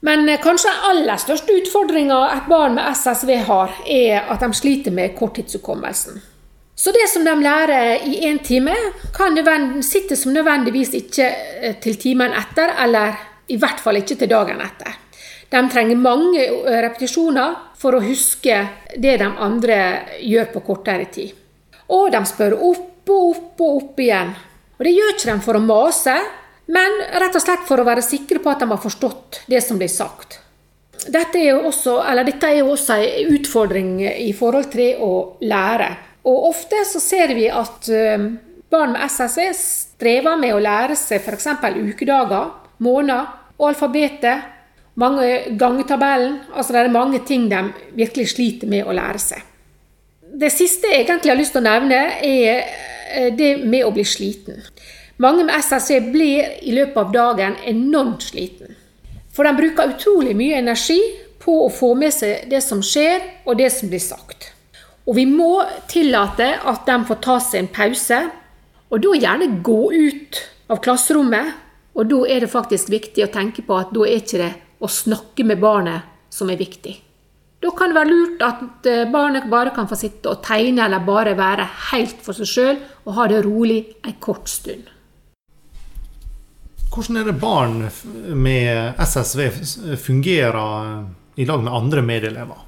[0.03, 4.49] Men eh, kanskje den aller største utfordringa et barn med SSV har, er at de
[4.57, 6.19] sliter med korttidshukommelsen.
[6.75, 8.73] Så det som de lærer i én time,
[9.15, 9.37] kan
[9.81, 11.29] sitte som nødvendigvis ikke
[11.61, 13.15] eh, til timen etter, eller
[13.47, 14.99] i hvert fall ikke til dagen etter.
[15.47, 18.59] De trenger mange eh, repetisjoner for å huske
[18.97, 19.79] det de andre
[20.19, 21.31] gjør på kortere tid.
[21.95, 24.35] Og de spør opp og opp og opp igjen.
[24.75, 26.15] Og Det gjør ikke de for å mase,
[26.73, 29.77] men rett og slett for å være sikre på at de har forstått det som
[29.81, 30.39] blir sagt.
[31.03, 35.11] Dette er jo også, er jo også en utfordring i forhold til å
[35.43, 35.89] lære.
[36.23, 38.29] Og Ofte så ser vi at eh,
[38.71, 41.49] barn med SSV strever med å lære seg f.eks.
[41.91, 43.27] ukedager, måneder
[43.59, 44.49] og alfabetet
[44.95, 46.39] mange gangetabellen.
[46.53, 47.65] Altså det er mange ting de
[47.97, 49.49] virkelig sliter med å lære seg.
[50.33, 52.63] Det siste jeg egentlig har lyst til å nevne, er
[53.11, 54.63] eh, det med å bli sliten.
[55.21, 58.73] Mange med SSC blir i løpet av dagen enormt sliten.
[59.33, 60.99] For de bruker utrolig mye energi
[61.43, 64.49] på å få med seg det som skjer, og det som blir sagt.
[65.05, 68.19] Og vi må tillate at de får ta seg en pause,
[68.89, 71.59] og da gjerne gå ut av klasserommet.
[71.93, 74.89] Og da er det faktisk viktig å tenke på at da er ikke det å
[74.89, 76.95] snakke med barnet som er viktig.
[77.61, 81.05] Da kan det være lurt at eh, barnet bare kan få sitte og tegne, eller
[81.05, 84.89] bare være helt for seg sjøl og ha det rolig en kort stund.
[86.93, 87.79] Hvordan er det barn
[88.37, 91.07] med SSV fungerer
[91.41, 92.59] i lag med andre medelever?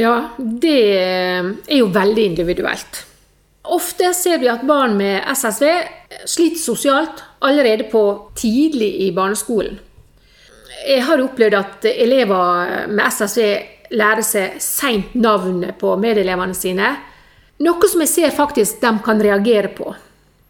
[0.00, 3.02] Ja, det er jo veldig individuelt.
[3.68, 5.66] Ofte ser vi at barn med SSV
[6.24, 8.02] sliter sosialt allerede på
[8.36, 9.76] tidlig i barneskolen.
[10.88, 13.44] Jeg har opplevd at elever med SSV
[13.92, 16.94] lærer seg seint navnet på medelevene sine,
[17.60, 19.92] noe som jeg ser faktisk de kan reagere på.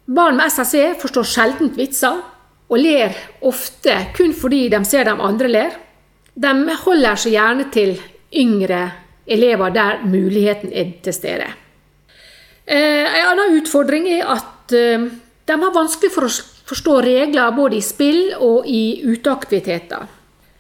[0.07, 2.21] Barn med SSV forstår sjelden vitser,
[2.69, 3.17] og ler
[3.49, 5.77] ofte kun fordi de ser de andre ler.
[6.39, 7.97] De holder seg gjerne til
[8.37, 8.83] yngre
[9.29, 11.49] elever der muligheten er til stede.
[12.69, 15.09] Eh, En annen utfordring er at eh,
[15.49, 16.33] de har vanskelig for å
[16.69, 20.07] forstå regler både i spill og i uteaktiviteter.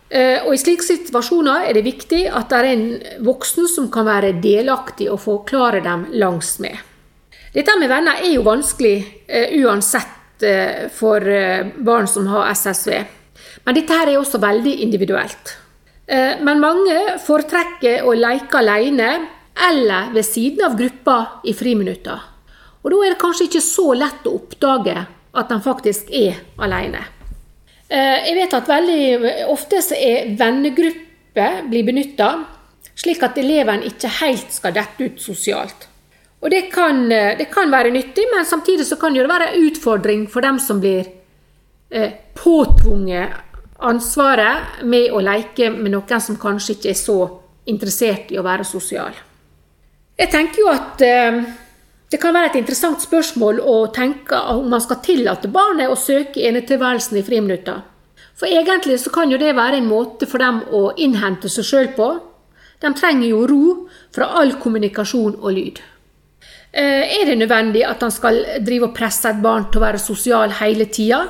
[0.08, 2.86] Eh, Og I slike situasjoner er det viktig at det er en
[3.28, 6.76] voksen som kan være delaktig og forklare dem langs med.
[7.52, 8.96] Dette med venner er jo vanskelig
[9.64, 12.92] uansett eh, for eh, barn som har SSV.
[13.64, 15.56] Men dette her er også veldig individuelt.
[16.06, 19.10] Eh, Men mange foretrekker å leke alene
[19.68, 22.18] eller ved siden av gruppa i friminutter.
[22.82, 24.96] Og da er det kanskje ikke så lett å oppdage
[25.34, 27.02] at de faktisk er alene.
[27.88, 32.28] Jeg vet at veldig ofte så er vennegrupper blir benytta,
[32.98, 35.88] slik at eleven ikke helt skal dette ut sosialt.
[36.40, 39.66] Og det kan, eh, det kan være nyttig, men samtidig så kan det være en
[39.66, 41.06] utfordring for dem som blir
[41.90, 43.28] eh, påtvunget
[43.78, 47.18] ansvaret med å leke med noen som kanskje ikke er så
[47.66, 49.14] interessert i å være sosial.
[50.18, 51.42] Jeg tenker jo at eh,
[52.10, 56.46] det kan være et interessant spørsmål å tenke om man skal tillate barnet å søke
[56.48, 57.82] enetilværelsen i friminutta.
[58.38, 61.92] For egentlig så kan jo det være en måte for dem å innhente seg sjøl
[61.98, 62.08] på.
[62.78, 63.62] De trenger jo ro
[64.14, 65.80] fra all kommunikasjon og lyd.
[66.72, 69.98] Eh, Er det nødvendig at han skal drive og presse et barn til å være
[69.98, 71.22] sosial hele tida?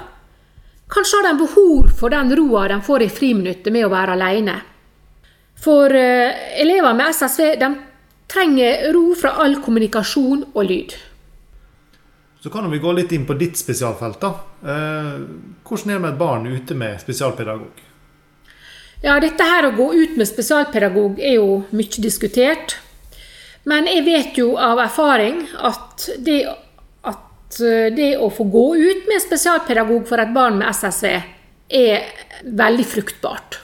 [0.88, 4.56] Kanskje har de behov for den roa de får i friminuttet med å være alene.
[5.58, 7.68] For eh, elever med SSV de
[8.28, 10.94] trenger ro fra all kommunikasjon og lyd.
[12.40, 14.20] Så kan vi gå litt inn på ditt spesialfelt.
[14.20, 14.32] da.
[14.62, 15.14] Eh,
[15.66, 17.84] Hvordan er det med et barn ute med spesialpedagog?
[19.02, 22.78] Ja, dette her å gå ut med spesialpedagog er jo mye diskutert.
[23.68, 26.40] Men jeg vet jo av erfaring at det,
[27.04, 31.08] at eh, det å få gå ut med spesialpedagog for et barn med SSV
[31.68, 32.06] er
[32.44, 33.58] veldig fruktbart.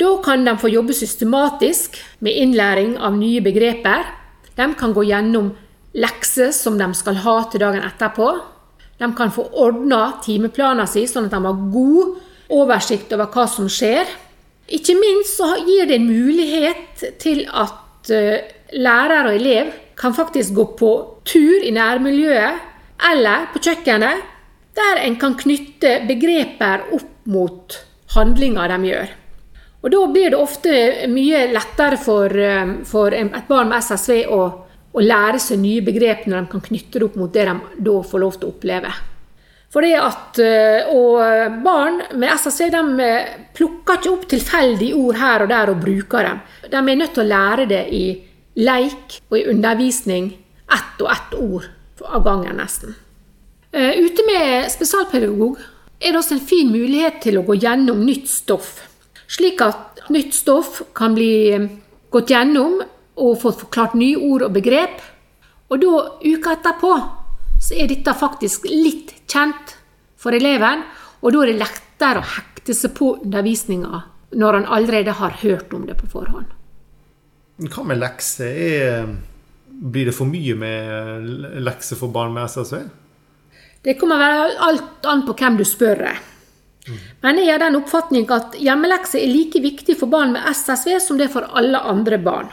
[0.00, 4.08] Da kan de få jobbe systematisk med innlæring av nye begreper.
[4.56, 5.52] De kan gå gjennom
[5.94, 8.32] lekser som de skal ha til dagen etterpå.
[8.98, 12.16] De kan få ordna timeplanen sin, sånn at de har god
[12.54, 14.08] oversikt over hva som skjer.
[14.74, 20.54] Ikke minst så gir det en mulighet til at eh, lærer og elev kan faktisk
[20.54, 20.92] gå på
[21.24, 22.62] tur i nærmiljøet
[23.10, 24.22] eller på kjøkkenet,
[24.74, 27.76] der en kan knytte begreper opp mot
[28.14, 29.14] handlinger de gjør.
[29.84, 30.74] Og Da blir det ofte
[31.12, 34.42] mye lettere for, eh, for et barn med SSV å,
[34.94, 38.02] å lære seg nye begrep når de kan knytte det opp mot det de da
[38.02, 38.92] får lov til å oppleve.
[39.74, 45.16] For det at, eh, og Barn med SSV de eh, plukker ikke opp tilfeldige ord
[45.18, 46.40] her og der og bruker dem.
[46.70, 48.04] De er nødt til å lære det i
[48.54, 50.32] leik og i undervisning.
[50.72, 51.68] Ett og ett ord
[52.04, 52.94] av gangen, nesten.
[53.72, 55.58] Eh, Ute med spesialpedagog
[56.00, 58.76] er det også en fin mulighet til å gå gjennom nytt stoff.
[59.26, 61.68] Slik at nytt stoff kan bli eh,
[62.10, 62.80] gått gjennom
[63.14, 65.02] og fått forklart nye ord og begrep.
[65.70, 66.94] Og da, uka etterpå,
[67.62, 69.76] så er dette faktisk litt kjent
[70.20, 70.82] for eleven,
[71.22, 74.02] og da er det lettere å hekte seg på undervisninga
[74.34, 76.50] når han allerede har hørt om det på forhånd.
[77.54, 78.50] Hva med lekser?
[78.50, 79.10] Er,
[79.70, 81.26] blir det for mye med
[81.62, 82.80] lekser for barn med SSV?
[83.84, 86.02] Det kommer vel alt an på hvem du spør.
[87.22, 91.20] Men jeg har den oppfatning at hjemmelekse er like viktig for barn med SSV som
[91.20, 92.50] det er for alle andre barn.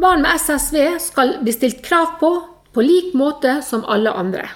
[0.00, 2.32] Barn med SSV skal bli stilt krav på
[2.72, 4.46] på lik måte som alle andre.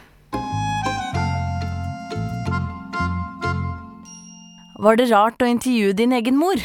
[4.78, 6.60] Var det rart å intervjue din egen mor?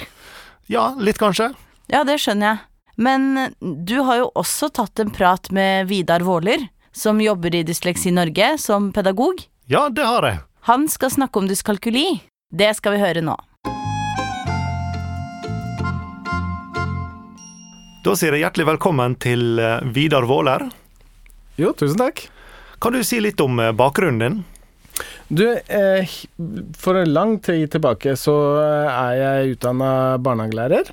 [0.70, 1.52] Ja, litt kanskje.
[1.90, 2.69] Ja, det skjønner jeg.
[3.00, 3.54] Men
[3.88, 8.58] du har jo også tatt en prat med Vidar Våler, som jobber i Dysleksi Norge
[8.60, 9.40] som pedagog.
[9.72, 10.42] Ja, det har jeg.
[10.68, 12.20] Han skal snakke om dyskalkuli.
[12.52, 13.38] Det skal vi høre nå.
[18.04, 20.68] Da sier jeg hjertelig velkommen til eh, Vidar Våler.
[21.56, 22.26] Jo, tusen takk.
[22.84, 24.42] Kan du si litt om eh, bakgrunnen din?
[25.32, 26.20] Du, eh,
[26.76, 30.92] for en lang tid tilbake så er jeg utdanna barnehagelærer.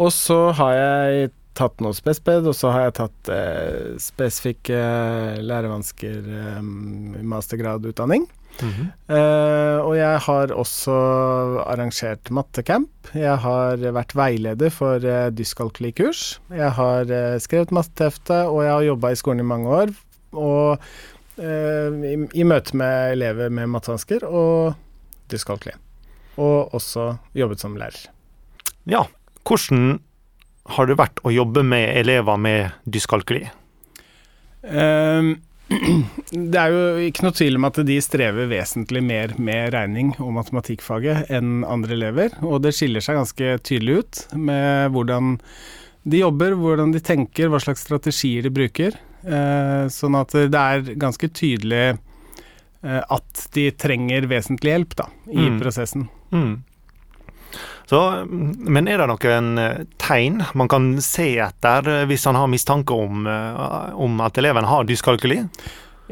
[0.00, 4.80] Og så har jeg tatt noe spesped, og så har jeg tatt eh, spesifikke
[5.44, 6.60] lærevansker eh,
[7.32, 8.28] mastergradutdanning.
[8.60, 8.88] Mhm.
[9.08, 10.94] Eh, og jeg har også
[11.64, 13.12] arrangert mattecamp.
[13.16, 16.40] Jeg har vært veileder for eh, dyskalkulikurs.
[16.52, 19.94] Jeg har eh, skrevet mattetefte, og jeg har jobba i skolen i mange år.
[20.36, 20.82] Og
[21.40, 24.74] eh, i, i møte med elever med mattevansker og
[25.32, 25.76] dyskalkuli.
[26.40, 28.10] Og også jobbet som lærer.
[28.88, 29.06] Ja.
[29.48, 29.98] Hvordan
[30.76, 33.46] har det vært å jobbe med elever med dyskalkuli?
[34.62, 35.32] Um,
[36.52, 40.34] det er jo ikke noe tvil om at de strever vesentlig mer med regning og
[40.36, 45.36] matematikkfaget enn andre elever, og det skiller seg ganske tydelig ut med hvordan
[46.10, 48.94] de jobber, hvordan de tenker, hva slags strategier de bruker.
[49.20, 55.44] Eh, sånn at det er ganske tydelig eh, at de trenger vesentlig hjelp da, i
[55.50, 55.58] Mm.
[55.60, 56.06] prosessen.
[56.32, 56.54] Mm.
[57.90, 62.50] Så, men er det noen eh, tegn man kan se etter eh, hvis han har
[62.50, 65.40] mistanke om, eh, om at eleven har dyskalkuli?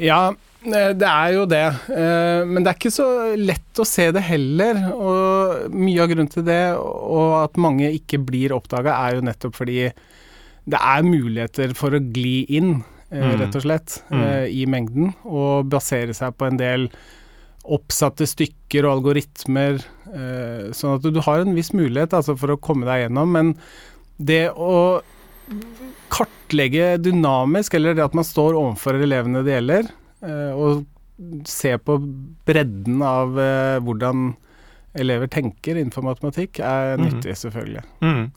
[0.02, 1.64] Ja, det er jo det.
[1.88, 3.06] Men det er ikke så
[3.38, 4.78] lett å se det heller.
[4.94, 9.54] Og mye av grunnen til det, og at mange ikke blir oppdaga, er jo nettopp
[9.58, 9.88] fordi
[10.68, 13.38] det er muligheter for å gli inn, Mm.
[13.40, 14.24] rett og slett, Mm.
[14.52, 15.14] i mengden.
[15.24, 16.90] Og basere seg på en del
[17.68, 19.82] oppsatte stykker og algoritmer.
[20.08, 23.30] eh, Sånn at du har en viss mulighet altså, for å komme deg gjennom.
[23.32, 23.54] Men
[24.18, 25.00] det å
[26.12, 29.90] kartlegge dynamisk, eller det at man står overfor elevene det gjelder,
[30.24, 30.86] eh, og
[31.48, 31.98] se på
[32.48, 34.30] bredden av eh, hvordan
[34.98, 37.04] elever tenker innenfor matematikk, er Mhm.
[37.06, 37.82] nyttig, selvfølgelig.
[38.02, 38.30] Mm.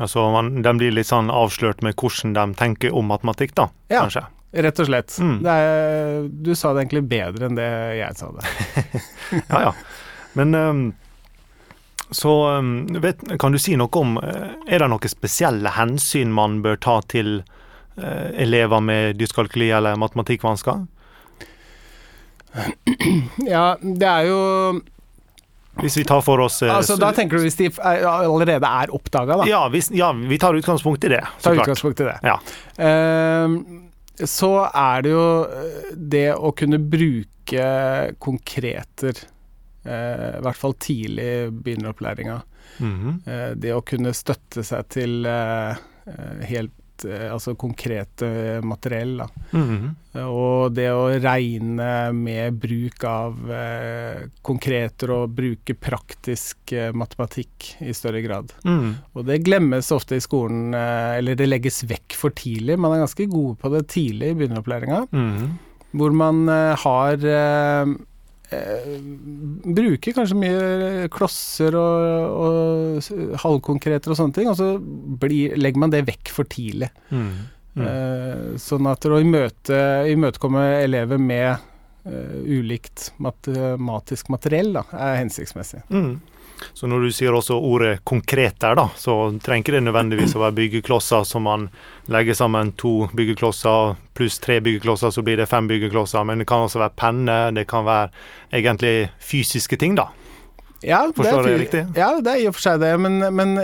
[0.00, 4.02] Altså man, De blir litt sånn avslørt med hvordan de tenker om matematikk, da, Ja.
[4.02, 4.26] kanskje?
[4.54, 5.16] Rett og slett.
[5.18, 5.38] Mm.
[5.42, 8.44] Det er, du sa det egentlig bedre enn det jeg sa det.
[9.50, 9.72] Ja, ja.
[10.38, 10.84] Men ehm,
[12.14, 16.60] så ehm, vet, kan du si noe om eh, Er det noen spesielle hensyn man
[16.62, 17.36] bør ta til
[17.96, 20.84] eh, elever med dyskalkuli eller matematikkvansker?
[23.54, 24.40] Ja, det er jo
[25.82, 28.94] Hvis vi tar for oss eh, Altså, da tenker du hvis de er, allerede er
[28.94, 29.48] oppdaga, da.
[29.50, 31.66] ja, hvis, ja, vi tar utgangspunkt i det, så tar klart.
[31.66, 32.18] utgangspunkt i det.
[32.22, 32.38] Ja.
[32.78, 33.58] Ehm,
[34.22, 37.64] så er det jo eh, det å kunne bruke
[38.22, 39.18] konkreter,
[39.84, 42.38] eh, i hvert fall tidlig i begynneropplæringa.
[42.78, 43.18] Mhm.
[43.26, 45.28] Eh, det å kunne støtte seg til
[46.44, 46.74] helt
[47.04, 49.16] altså konkrete materiell.
[49.18, 49.26] Da.
[49.52, 49.94] -hmm.
[50.22, 57.92] Og det å regne med bruk av eh, konkreter og bruke praktisk eh, matematikk i
[57.92, 58.52] større grad.
[58.64, 58.94] Mm.
[59.14, 62.78] Og det glemmes ofte i skolen, eh, eller det legges vekk for tidlig.
[62.78, 65.58] Man er ganske gode på det tidlig i begynneropplæringa, Mhm.
[65.94, 67.94] hvor man eh, har eh, eh,
[69.64, 75.94] Bruker kanskje mye klosser og, og halvkonkreter og sånne ting, og så blir, legger man
[75.94, 76.90] det vekk for tidlig.
[77.10, 77.30] Mm.
[77.74, 77.86] Mm.
[77.88, 79.78] Eh, sånn at å imøte,
[80.12, 81.50] imøtekomme elever med
[82.06, 85.82] eh, ulikt matematisk materiell da, er hensiktsmessig.
[85.90, 86.14] Mm.
[86.74, 90.42] Så når du sier også ordet konkret der, da, så trenger ikke det nødvendigvis å
[90.44, 91.68] være byggeklosser som man
[92.12, 96.24] legger sammen to byggeklosser pluss tre byggeklosser, så blir det fem byggeklosser.
[96.26, 98.10] Men det kan også være penner, det kan være
[98.54, 100.10] egentlig fysiske ting, da.
[100.84, 101.86] Ja, det Forstår er jeg riktig?
[101.96, 103.56] Ja, det er i og for seg det, men, men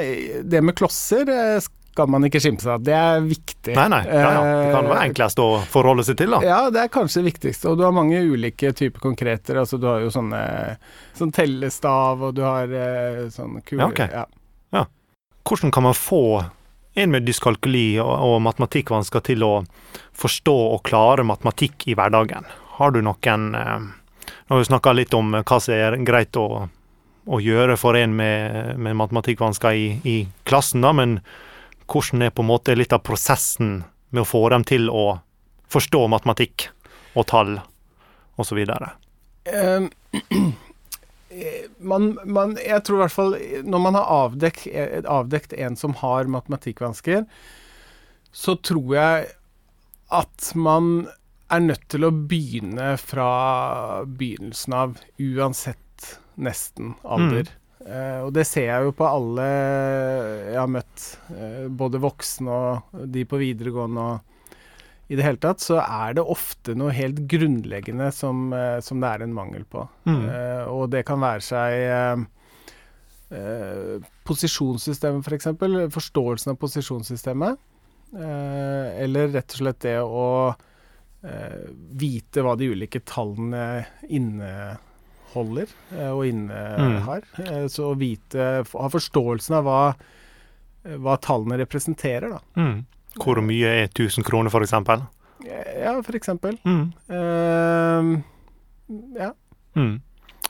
[0.50, 1.60] det med klosser eh,
[2.00, 2.80] skal man ikke skimse av.
[2.84, 3.74] Det er viktig.
[3.76, 4.00] Nei, nei.
[4.08, 4.44] Ja, ja.
[4.48, 6.40] Det kan være Eh, enklest å forholde seg til, da.
[6.46, 7.68] Ja, det er kanskje det viktigste.
[7.70, 9.58] Og du har mange ulike typer konkreter.
[9.60, 10.40] Altså du har jo sånne
[11.18, 14.00] sånn tellestav, og du har eh, sånn kule Ja, ok.
[14.72, 14.86] ja.
[15.44, 16.44] Hvordan kan man få
[16.94, 19.52] en med dyskalkuli og, og matematikkvansker til å
[20.20, 22.46] forstå og klare matematikk i hverdagen?
[22.78, 23.78] Har du noen eh,
[24.46, 26.68] Nå har vi snakka litt om hva som er greit å,
[27.26, 31.20] å gjøre for en med, med matematikkvansker i, i klassen, da, men
[31.90, 35.20] hvordan er på en måte litt av prosessen med å få dem til å
[35.70, 36.68] forstå matematikk
[37.18, 37.56] og tall
[38.40, 38.60] osv.?
[39.44, 39.86] Eh,
[41.78, 44.66] man, man, jeg tror i hvert fall når man har avdekt,
[45.06, 47.26] avdekt en som har matematikkvansker,
[48.30, 49.30] så tror jeg
[50.10, 51.08] at man
[51.50, 53.30] er nødt til å begynne fra
[54.06, 56.10] begynnelsen av, uansett
[56.40, 57.50] nesten alder.
[57.80, 59.44] Eh, og det ser jeg jo på alle
[60.50, 64.26] jeg har møtt, uh, både voksne og de på videregående og
[65.10, 69.08] i det hele tatt, så er det ofte noe helt grunnleggende som, uh, som det
[69.08, 69.82] er en mangel på.
[70.06, 70.28] Mm.
[70.70, 72.28] Og det kan være seg
[74.26, 75.48] posisjonssystemet, f.eks.
[75.58, 77.58] For forståelsen av posisjonssystemet.
[78.14, 80.24] Eller rett og slett det å
[81.98, 84.89] vite hva de ulike tallene inneholder
[85.34, 87.26] eh, og innehar.
[87.44, 89.82] Eh, så å vite Ha forståelsen av hva
[90.80, 92.40] hva tallene representerer, da.
[92.56, 92.84] Mm.
[93.20, 95.02] Hvor mye er 1000 kroner, for eksempel?
[95.44, 96.56] Ja, for eksempel.
[96.64, 96.92] Mm.
[97.10, 98.20] Uh,
[99.18, 99.32] ja.
[99.76, 100.00] Mm.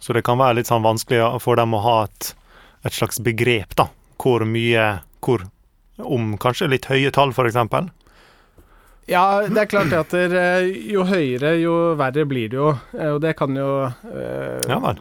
[0.01, 2.33] Så det kan være litt sånn vanskelig for dem å ha et,
[2.87, 3.91] et slags begrep, da.
[4.21, 5.49] Hvor mye hvor,
[6.01, 7.91] Om kanskje litt høye tall, for eksempel.
[9.11, 12.69] Ja, det er klart at der, eh, jo høyere, jo verre blir det jo.
[12.95, 15.01] eh, Og det kan jo eh, Ja vel.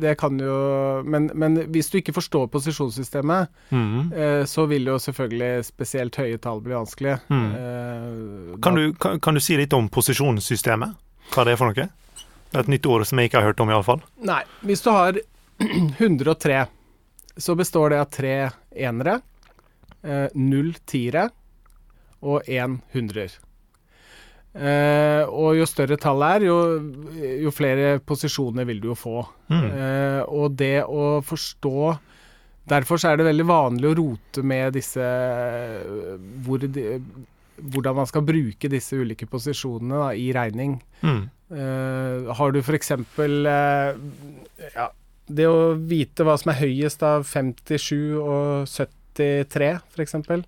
[0.00, 4.08] Det kan jo men, men hvis du ikke forstår posisjonssystemet, Mm.
[4.48, 7.18] så vil jo selvfølgelig spesielt høye tall bli vanskelig.
[7.28, 8.56] Mm.
[8.64, 10.96] Kan, du, kan, kan du si litt om posisjonssystemet?
[11.34, 11.86] Hva det er for noe?
[12.50, 14.00] Det er et nytt ord som jeg ikke har hørt om, iallfall.
[14.24, 14.40] Nei.
[14.64, 15.18] Hvis du har
[15.60, 16.64] 103,
[17.36, 18.34] så består det av tre
[18.72, 19.18] enere,
[20.34, 21.28] null tiere
[22.24, 23.34] og én hundrer.
[24.56, 26.56] Eh, og jo større tallet er, jo,
[27.44, 29.20] jo flere posisjoner vil du jo få.
[29.52, 29.64] Mm.
[29.68, 31.96] Eh, og det å forstå
[32.66, 35.04] Derfor så er det veldig vanlig å rote med disse
[36.42, 36.96] hvor de,
[37.56, 40.74] Hvordan man skal bruke disse ulike posisjonene da, i regning.
[41.00, 41.22] Mm.
[41.56, 42.90] Eh, har du f.eks.
[43.16, 43.94] Uh,
[44.74, 44.88] ja,
[45.26, 50.44] det å vite hva som er høyest av 57 og 73, f.eks., uh,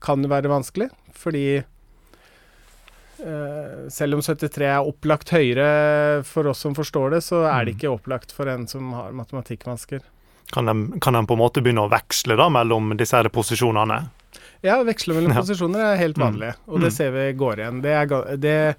[0.00, 0.88] kan jo være vanskelig.
[1.20, 1.44] Fordi
[3.20, 7.74] eh, selv om 73 er opplagt høyere for oss som forstår det, så er det
[7.74, 7.78] Mm.
[7.78, 10.00] ikke opplagt for en som har matematikkvansker.
[10.52, 14.00] Kan, de, kan de på en måte begynne å veksle da mellom disse her posisjonene?
[14.62, 15.40] Ja, veksle mellom Ja.
[15.42, 16.24] posisjoner er helt Mm.
[16.26, 16.96] vanlig, og det Mm.
[16.96, 17.82] ser vi går igjen.
[17.82, 18.76] Det, er, det,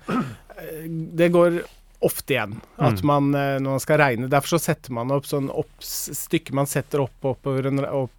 [1.16, 1.62] det går
[2.02, 5.50] ofte igjen at man eh, når man skal regne Derfor så setter man opp sånn
[5.54, 8.12] opp, stykker man setter opp, opp, over- opp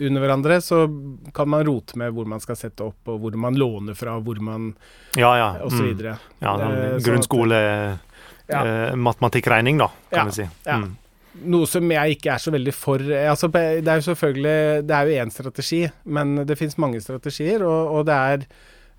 [0.00, 0.86] under hverandre, så
[1.34, 4.40] kan man rote med hvor man skal sette opp, og hvor man låner fra, hvor
[4.40, 4.74] man
[5.16, 5.48] Ja, ja.
[5.64, 5.88] og så Mm.
[5.96, 6.18] videre.
[6.40, 7.60] Ja, sånn grunnskole
[8.48, 8.60] Ja.
[8.64, 8.94] eh,
[9.78, 10.48] da, kan Ja, vi si.
[10.66, 10.76] ja.
[10.78, 10.96] Mm.
[11.44, 15.04] Noe som jeg ikke er så veldig for altså, Det er jo selvfølgelig Det er
[15.06, 18.46] jo én strategi, men det finnes mange strategier, og, og det er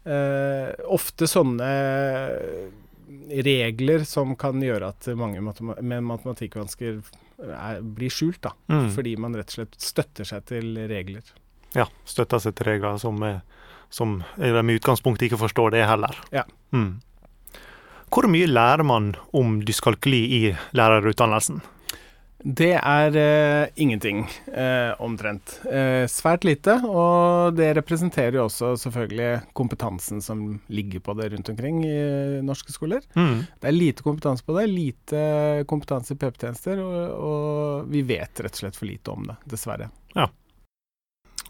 [0.06, 1.72] eh, ofte sånne
[3.44, 7.02] regler som kan gjøre at mange matema med matematikkvansker
[7.44, 8.52] er, blir skjult, da.
[8.72, 8.90] Mm.
[8.96, 11.22] Fordi man rett og slett støtter seg til regler.
[11.76, 13.42] Ja, støtter seg til regler som, er-
[13.90, 16.16] som de i utgangspunktet ikke forstår det heller.
[16.34, 16.44] Ja.
[16.74, 17.00] Mm.
[18.10, 20.42] Hvor mye lærer man om dyskalkuli i
[20.74, 21.62] lærerutdannelsen?
[22.48, 25.58] Det er eh, ingenting, eh, omtrent.
[25.68, 31.52] Eh, svært lite, og det representerer jo også selvfølgelig kompetansen som ligger på det rundt
[31.52, 33.04] omkring i norske skoler.
[33.20, 33.44] Mm.
[33.52, 35.22] Det er lite kompetanse på det, lite
[35.68, 39.92] kompetanse i PP-tjenester, og, og vi vet rett og slett for lite om det, dessverre.
[40.16, 40.30] Ja.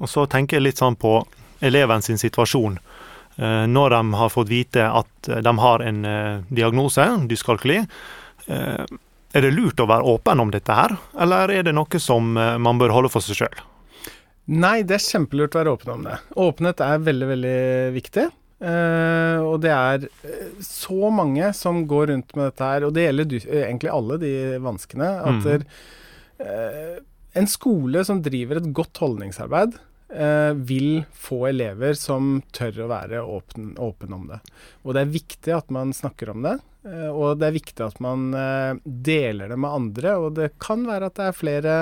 [0.02, 1.20] Og så tenker jeg litt sånn på
[1.62, 2.82] eleven sin situasjon.
[3.38, 7.84] Eh, når de har fått vite at de har en eh, diagnose, dyskalkuli,
[8.50, 8.98] eh,
[9.36, 12.56] er det lurt å være åpen om dette her, eller er det noe som eh,
[12.62, 13.64] man bør holde for seg sjøl?
[14.48, 16.20] Nei, det er kjempelurt å være åpen om det.
[16.40, 17.58] Åpenhet er veldig, veldig
[17.98, 18.28] viktig.
[18.58, 23.04] Uh, og det er eh, så mange som går rundt med dette her, og det
[23.04, 24.32] gjelder eh, egentlig alle de
[24.66, 25.44] vanskene, at mm.
[25.46, 25.68] der,
[26.42, 26.96] uh,
[27.38, 29.78] en skole som driver et godt holdningsarbeid,
[30.16, 34.42] uh, vil få elever som tør å være åpen, åpen om det.
[34.88, 36.58] Og det er viktig at man snakker om det,
[37.12, 40.18] og det er viktig at man eh, deler det med andre.
[40.22, 41.78] Og det kan være at det er flere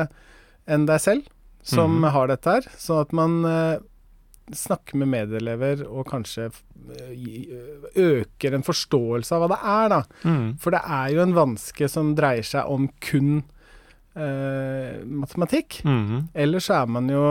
[0.65, 1.31] enn deg selv
[1.65, 2.09] som mm.
[2.13, 3.83] har dette her, sånn at man eh,
[4.53, 7.55] snakker med medelever og kanskje eh,
[7.97, 9.99] øker en forståelse av hva det er, da.
[10.29, 10.47] Mm.
[10.61, 13.39] For det er jo en vanske som dreier seg om kun
[14.13, 15.81] eh, matematikk.
[15.87, 16.27] Mm.
[16.45, 17.23] Ellers så er man jo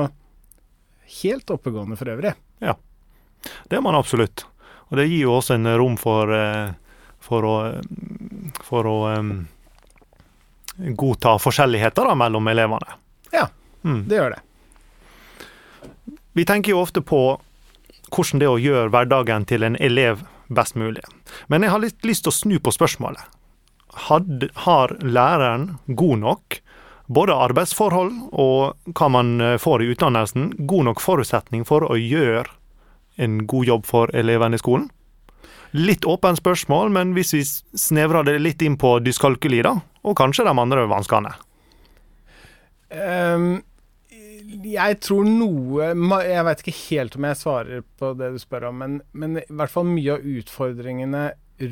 [1.20, 2.34] helt oppegående for øvrig.
[2.64, 2.74] Ja,
[3.68, 4.46] Det er man absolutt.
[4.90, 6.74] Og det gir jo også en rom for, eh,
[7.24, 7.54] for å,
[8.64, 9.32] for å um,
[10.76, 12.98] godta forskjelligheter da, mellom elevene.
[13.32, 13.48] Ja.
[13.84, 14.04] Mm.
[14.08, 14.42] Det gjør det.
[16.34, 17.22] Vi tenker jo ofte på
[18.14, 21.02] hvordan det er å gjøre hverdagen til en elev best mulig.
[21.48, 23.22] Men jeg har litt lyst til å snu på spørsmålet.
[24.08, 26.58] Had, har læreren god nok
[27.06, 32.48] både arbeidsforhold og hva man eh, får i utdannelsen, god nok forutsetning for å gjøre
[33.22, 34.88] en god jobb for elevene i skolen?
[35.74, 37.42] Litt åpent spørsmål, men hvis vi
[37.78, 39.72] snevrer det litt inn på dyskalkuli, da,
[40.06, 41.32] og kanskje de andre vanskene.
[42.94, 43.56] Um,
[44.64, 45.88] jeg tror noe
[46.22, 49.46] Jeg vet ikke helt om jeg svarer på det du spør om, men, men i
[49.50, 51.22] hvert fall mye av utfordringene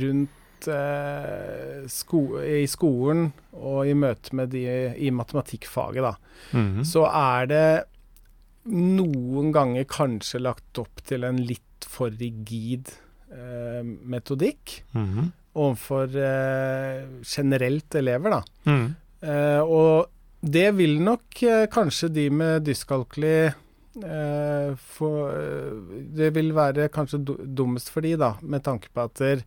[0.01, 4.65] rundt eh, sko i skolen og i møte med de
[4.99, 6.15] i matematikkfaget, da,
[6.53, 6.83] Mhm.
[6.89, 7.65] så er det
[8.73, 12.91] noen ganger kanskje lagt opp til en litt for rigid
[13.33, 15.31] eh, metodikk -hmm.
[15.53, 18.43] overfor eh, generelt elever, da.
[18.65, 18.95] Mm.
[19.23, 20.11] Eh, og
[20.43, 25.11] det vil nok eh, kanskje de med dyskalkuli eh, få
[26.17, 29.45] Det vil være kanskje dummest for de, da, med tanke på at der,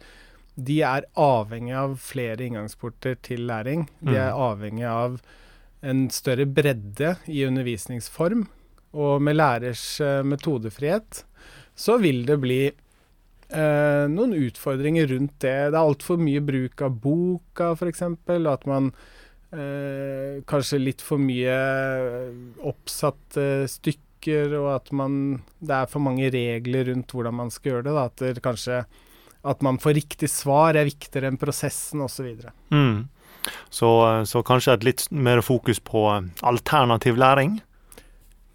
[0.55, 3.89] de er avhengig av flere inngangsporter til læring.
[3.99, 5.17] De er avhengig av
[5.83, 8.45] en større bredde i undervisningsform.
[8.95, 11.25] Og med lærers metodefrihet
[11.75, 12.61] så vil det bli
[13.56, 15.56] eh, noen utfordringer rundt det.
[15.72, 18.01] Det er altfor mye bruk av boka, f.eks.
[18.51, 18.91] At man
[19.56, 21.56] eh, kanskje litt for mye
[22.66, 25.18] oppsatte stykker, og at man
[25.62, 27.93] Det er for mange regler rundt hvordan man skal gjøre det.
[27.95, 28.84] Da, at det kanskje
[29.45, 32.32] at man får riktig svar er viktigere enn prosessen osv.
[32.74, 33.03] Mm.
[33.70, 33.89] Så,
[34.26, 37.60] så kanskje et litt mer fokus på eh, alternativ læring,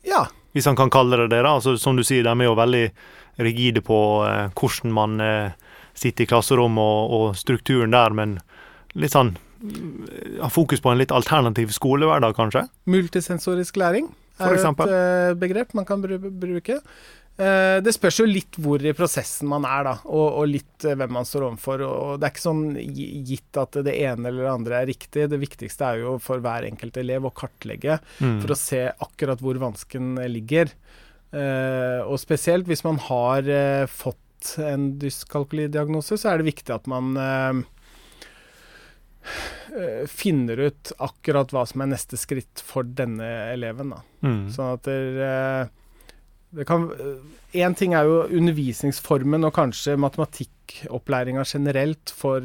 [0.03, 0.25] Ja.
[0.53, 1.45] hvis han kan kalle det det.
[1.47, 1.53] da.
[1.61, 2.91] Altså, som du sier, de er jo veldig
[3.41, 5.53] rigide på eh, hvordan man eh,
[5.97, 8.39] sitter i klasserommet og, og strukturen der, men
[8.99, 12.67] litt sånn mm, ha fokus på en litt alternativ skolehverdag, kanskje?
[12.91, 14.11] Multisensorisk læring
[14.41, 16.81] er et eh, begrep man kan bruke.
[17.41, 21.25] Det spørs jo litt hvor i prosessen man er, da, og, og litt hvem man
[21.25, 21.81] står overfor.
[21.87, 22.65] Og det er ikke sånn
[23.31, 25.25] gitt at det ene eller det andre er riktig.
[25.33, 28.43] Det viktigste er jo for hver enkelt elev å kartlegge Mm.
[28.43, 30.69] for å se akkurat hvor vansken ligger.
[31.31, 36.89] Eh, og spesielt hvis man har eh, fått en dyskalkulidiagnose, så er det viktig at
[36.91, 37.61] man eh,
[40.11, 43.95] finner ut akkurat hva som er neste skritt for denne eleven.
[43.95, 44.01] Da.
[44.27, 44.43] Mm.
[44.55, 45.71] Sånn at eh,
[46.51, 46.89] det kan
[47.55, 52.43] Én ting er jo undervisningsformen og kanskje matematikkopplæringa generelt for,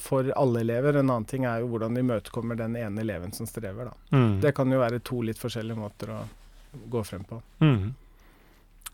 [0.00, 0.96] for alle elever.
[0.96, 3.90] En annen ting er jo hvordan de imøtekommer den ene eleven som strever.
[3.90, 4.16] Da.
[4.16, 4.34] Mm.
[4.40, 6.22] Det kan jo være to litt forskjellige måter å
[6.92, 7.42] gå frem på.
[7.60, 7.92] Mm.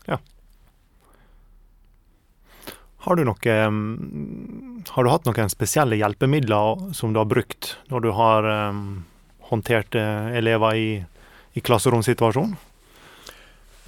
[0.09, 0.19] Ja.
[3.03, 8.05] Har du noe mm, Har du hatt noen spesielle hjelpemidler som du har brukt når
[8.05, 9.03] du har um,
[9.49, 10.87] håndtert eh, elever i,
[11.53, 12.55] i klasseromsituasjon?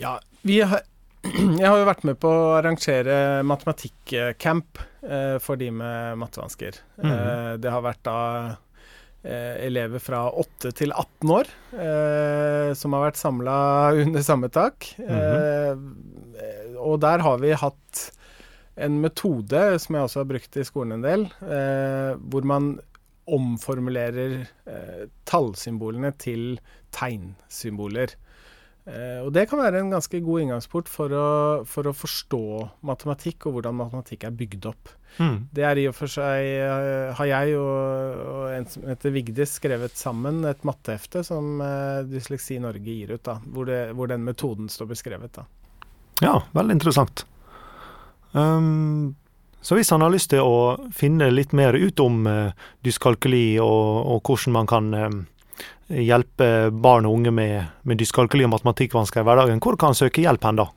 [0.02, 0.84] Ja, vi har,
[1.62, 6.82] jeg har jo vært med på å arrangere matematikk-camp eh, for de med mattevansker.
[7.02, 7.16] Mhm.
[7.16, 8.20] Eh, det har vært da
[9.26, 13.58] elever fra 8 til 18 år eh, som har vært samla
[14.06, 14.92] under samme tak.
[15.02, 15.74] eh,
[16.86, 18.04] og der har vi hatt
[18.76, 22.76] en metode som jeg også har brukt i skolen en del, eh, hvor man
[23.26, 26.60] omformulerer eh, tallsymbolene til
[26.96, 28.14] tegnsymboler.
[28.86, 31.30] Eh, og det kan være en ganske god inngangsport for å,
[31.66, 32.44] for å forstå
[32.86, 34.94] matematikk og hvordan matematikk er bygd opp.
[35.18, 35.38] Mm.
[35.56, 39.54] Det er i og for seg eh, Har jeg og, og en som heter Vigdis
[39.62, 44.26] skrevet sammen et mattehefte som eh, Dysleksi Norge gir ut, da, hvor, det, hvor den
[44.28, 45.40] metoden står beskrevet.
[45.40, 45.48] da.
[46.24, 47.26] Ja, veldig interessant.
[48.36, 49.16] Um,
[49.66, 52.52] så hvis han har lyst til å finne litt mer ut om uh,
[52.86, 55.16] dyskalkuli og, og hvordan man kan eh,
[55.90, 60.24] hjelpe barn og unge med, med dyskalkuli og matematikkvansker i hverdagen, hvor kan han søke
[60.26, 60.70] hjelp hen da?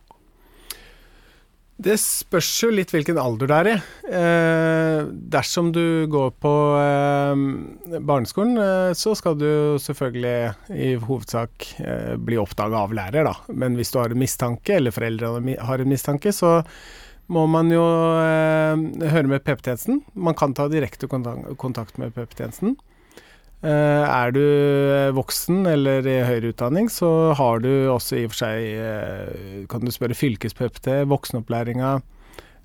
[1.78, 3.74] Det spørs jo litt hvilken alder du er i.
[4.18, 7.42] Eh, dersom du går på eh,
[8.02, 13.36] barneskolen, eh, så skal du selvfølgelig i hovedsak eh, bli oppdaga av lærer, da.
[13.54, 16.56] Men hvis du har en mistanke, eller foreldrene har en mistanke, så
[17.30, 17.86] må man jo
[18.24, 20.02] eh, høre med PP-tjenesten.
[20.18, 22.74] Man kan ta direkte kontakt med PP-tjenesten.
[23.58, 28.34] Eh, er du eh, voksen eller i høyere utdanning, så har du også i og
[28.34, 31.98] for seg eh, Kan du spørre fylkes-PPT, voksenopplæringa.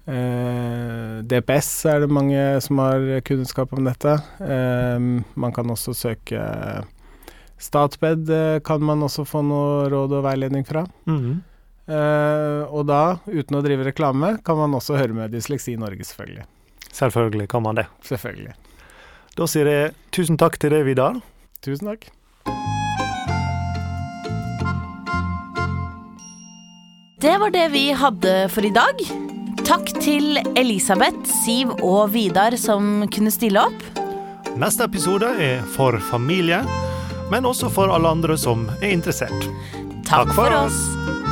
[0.03, 4.17] DPS er det mange som har kunnskap om dette.
[4.43, 6.41] Man kan også søke
[7.55, 8.27] Statped
[8.67, 10.83] kan man også få noe råd og veiledning fra.
[11.07, 11.39] Mhm.
[11.83, 16.45] Eh, og da, uten å drive reklame, kan man også høre med Dysleksi Norge, selvfølgelig.
[16.93, 17.87] Selvfølgelig kan man det.
[18.07, 18.53] Selvfølgelig.
[19.33, 21.17] Da sier jeg tusen takk til deg, Vidar.
[21.65, 22.09] Tusen takk.
[27.23, 28.99] Det var det vi hadde for i dag.
[29.63, 33.85] Takk til Elisabeth, Siv og Vidar som kunne stille opp.
[34.59, 36.59] Neste episode er for familie,
[37.31, 39.47] men også for alle andre som er interessert.
[40.03, 40.77] Takk, Takk for for oss.
[40.77, 41.22] oss.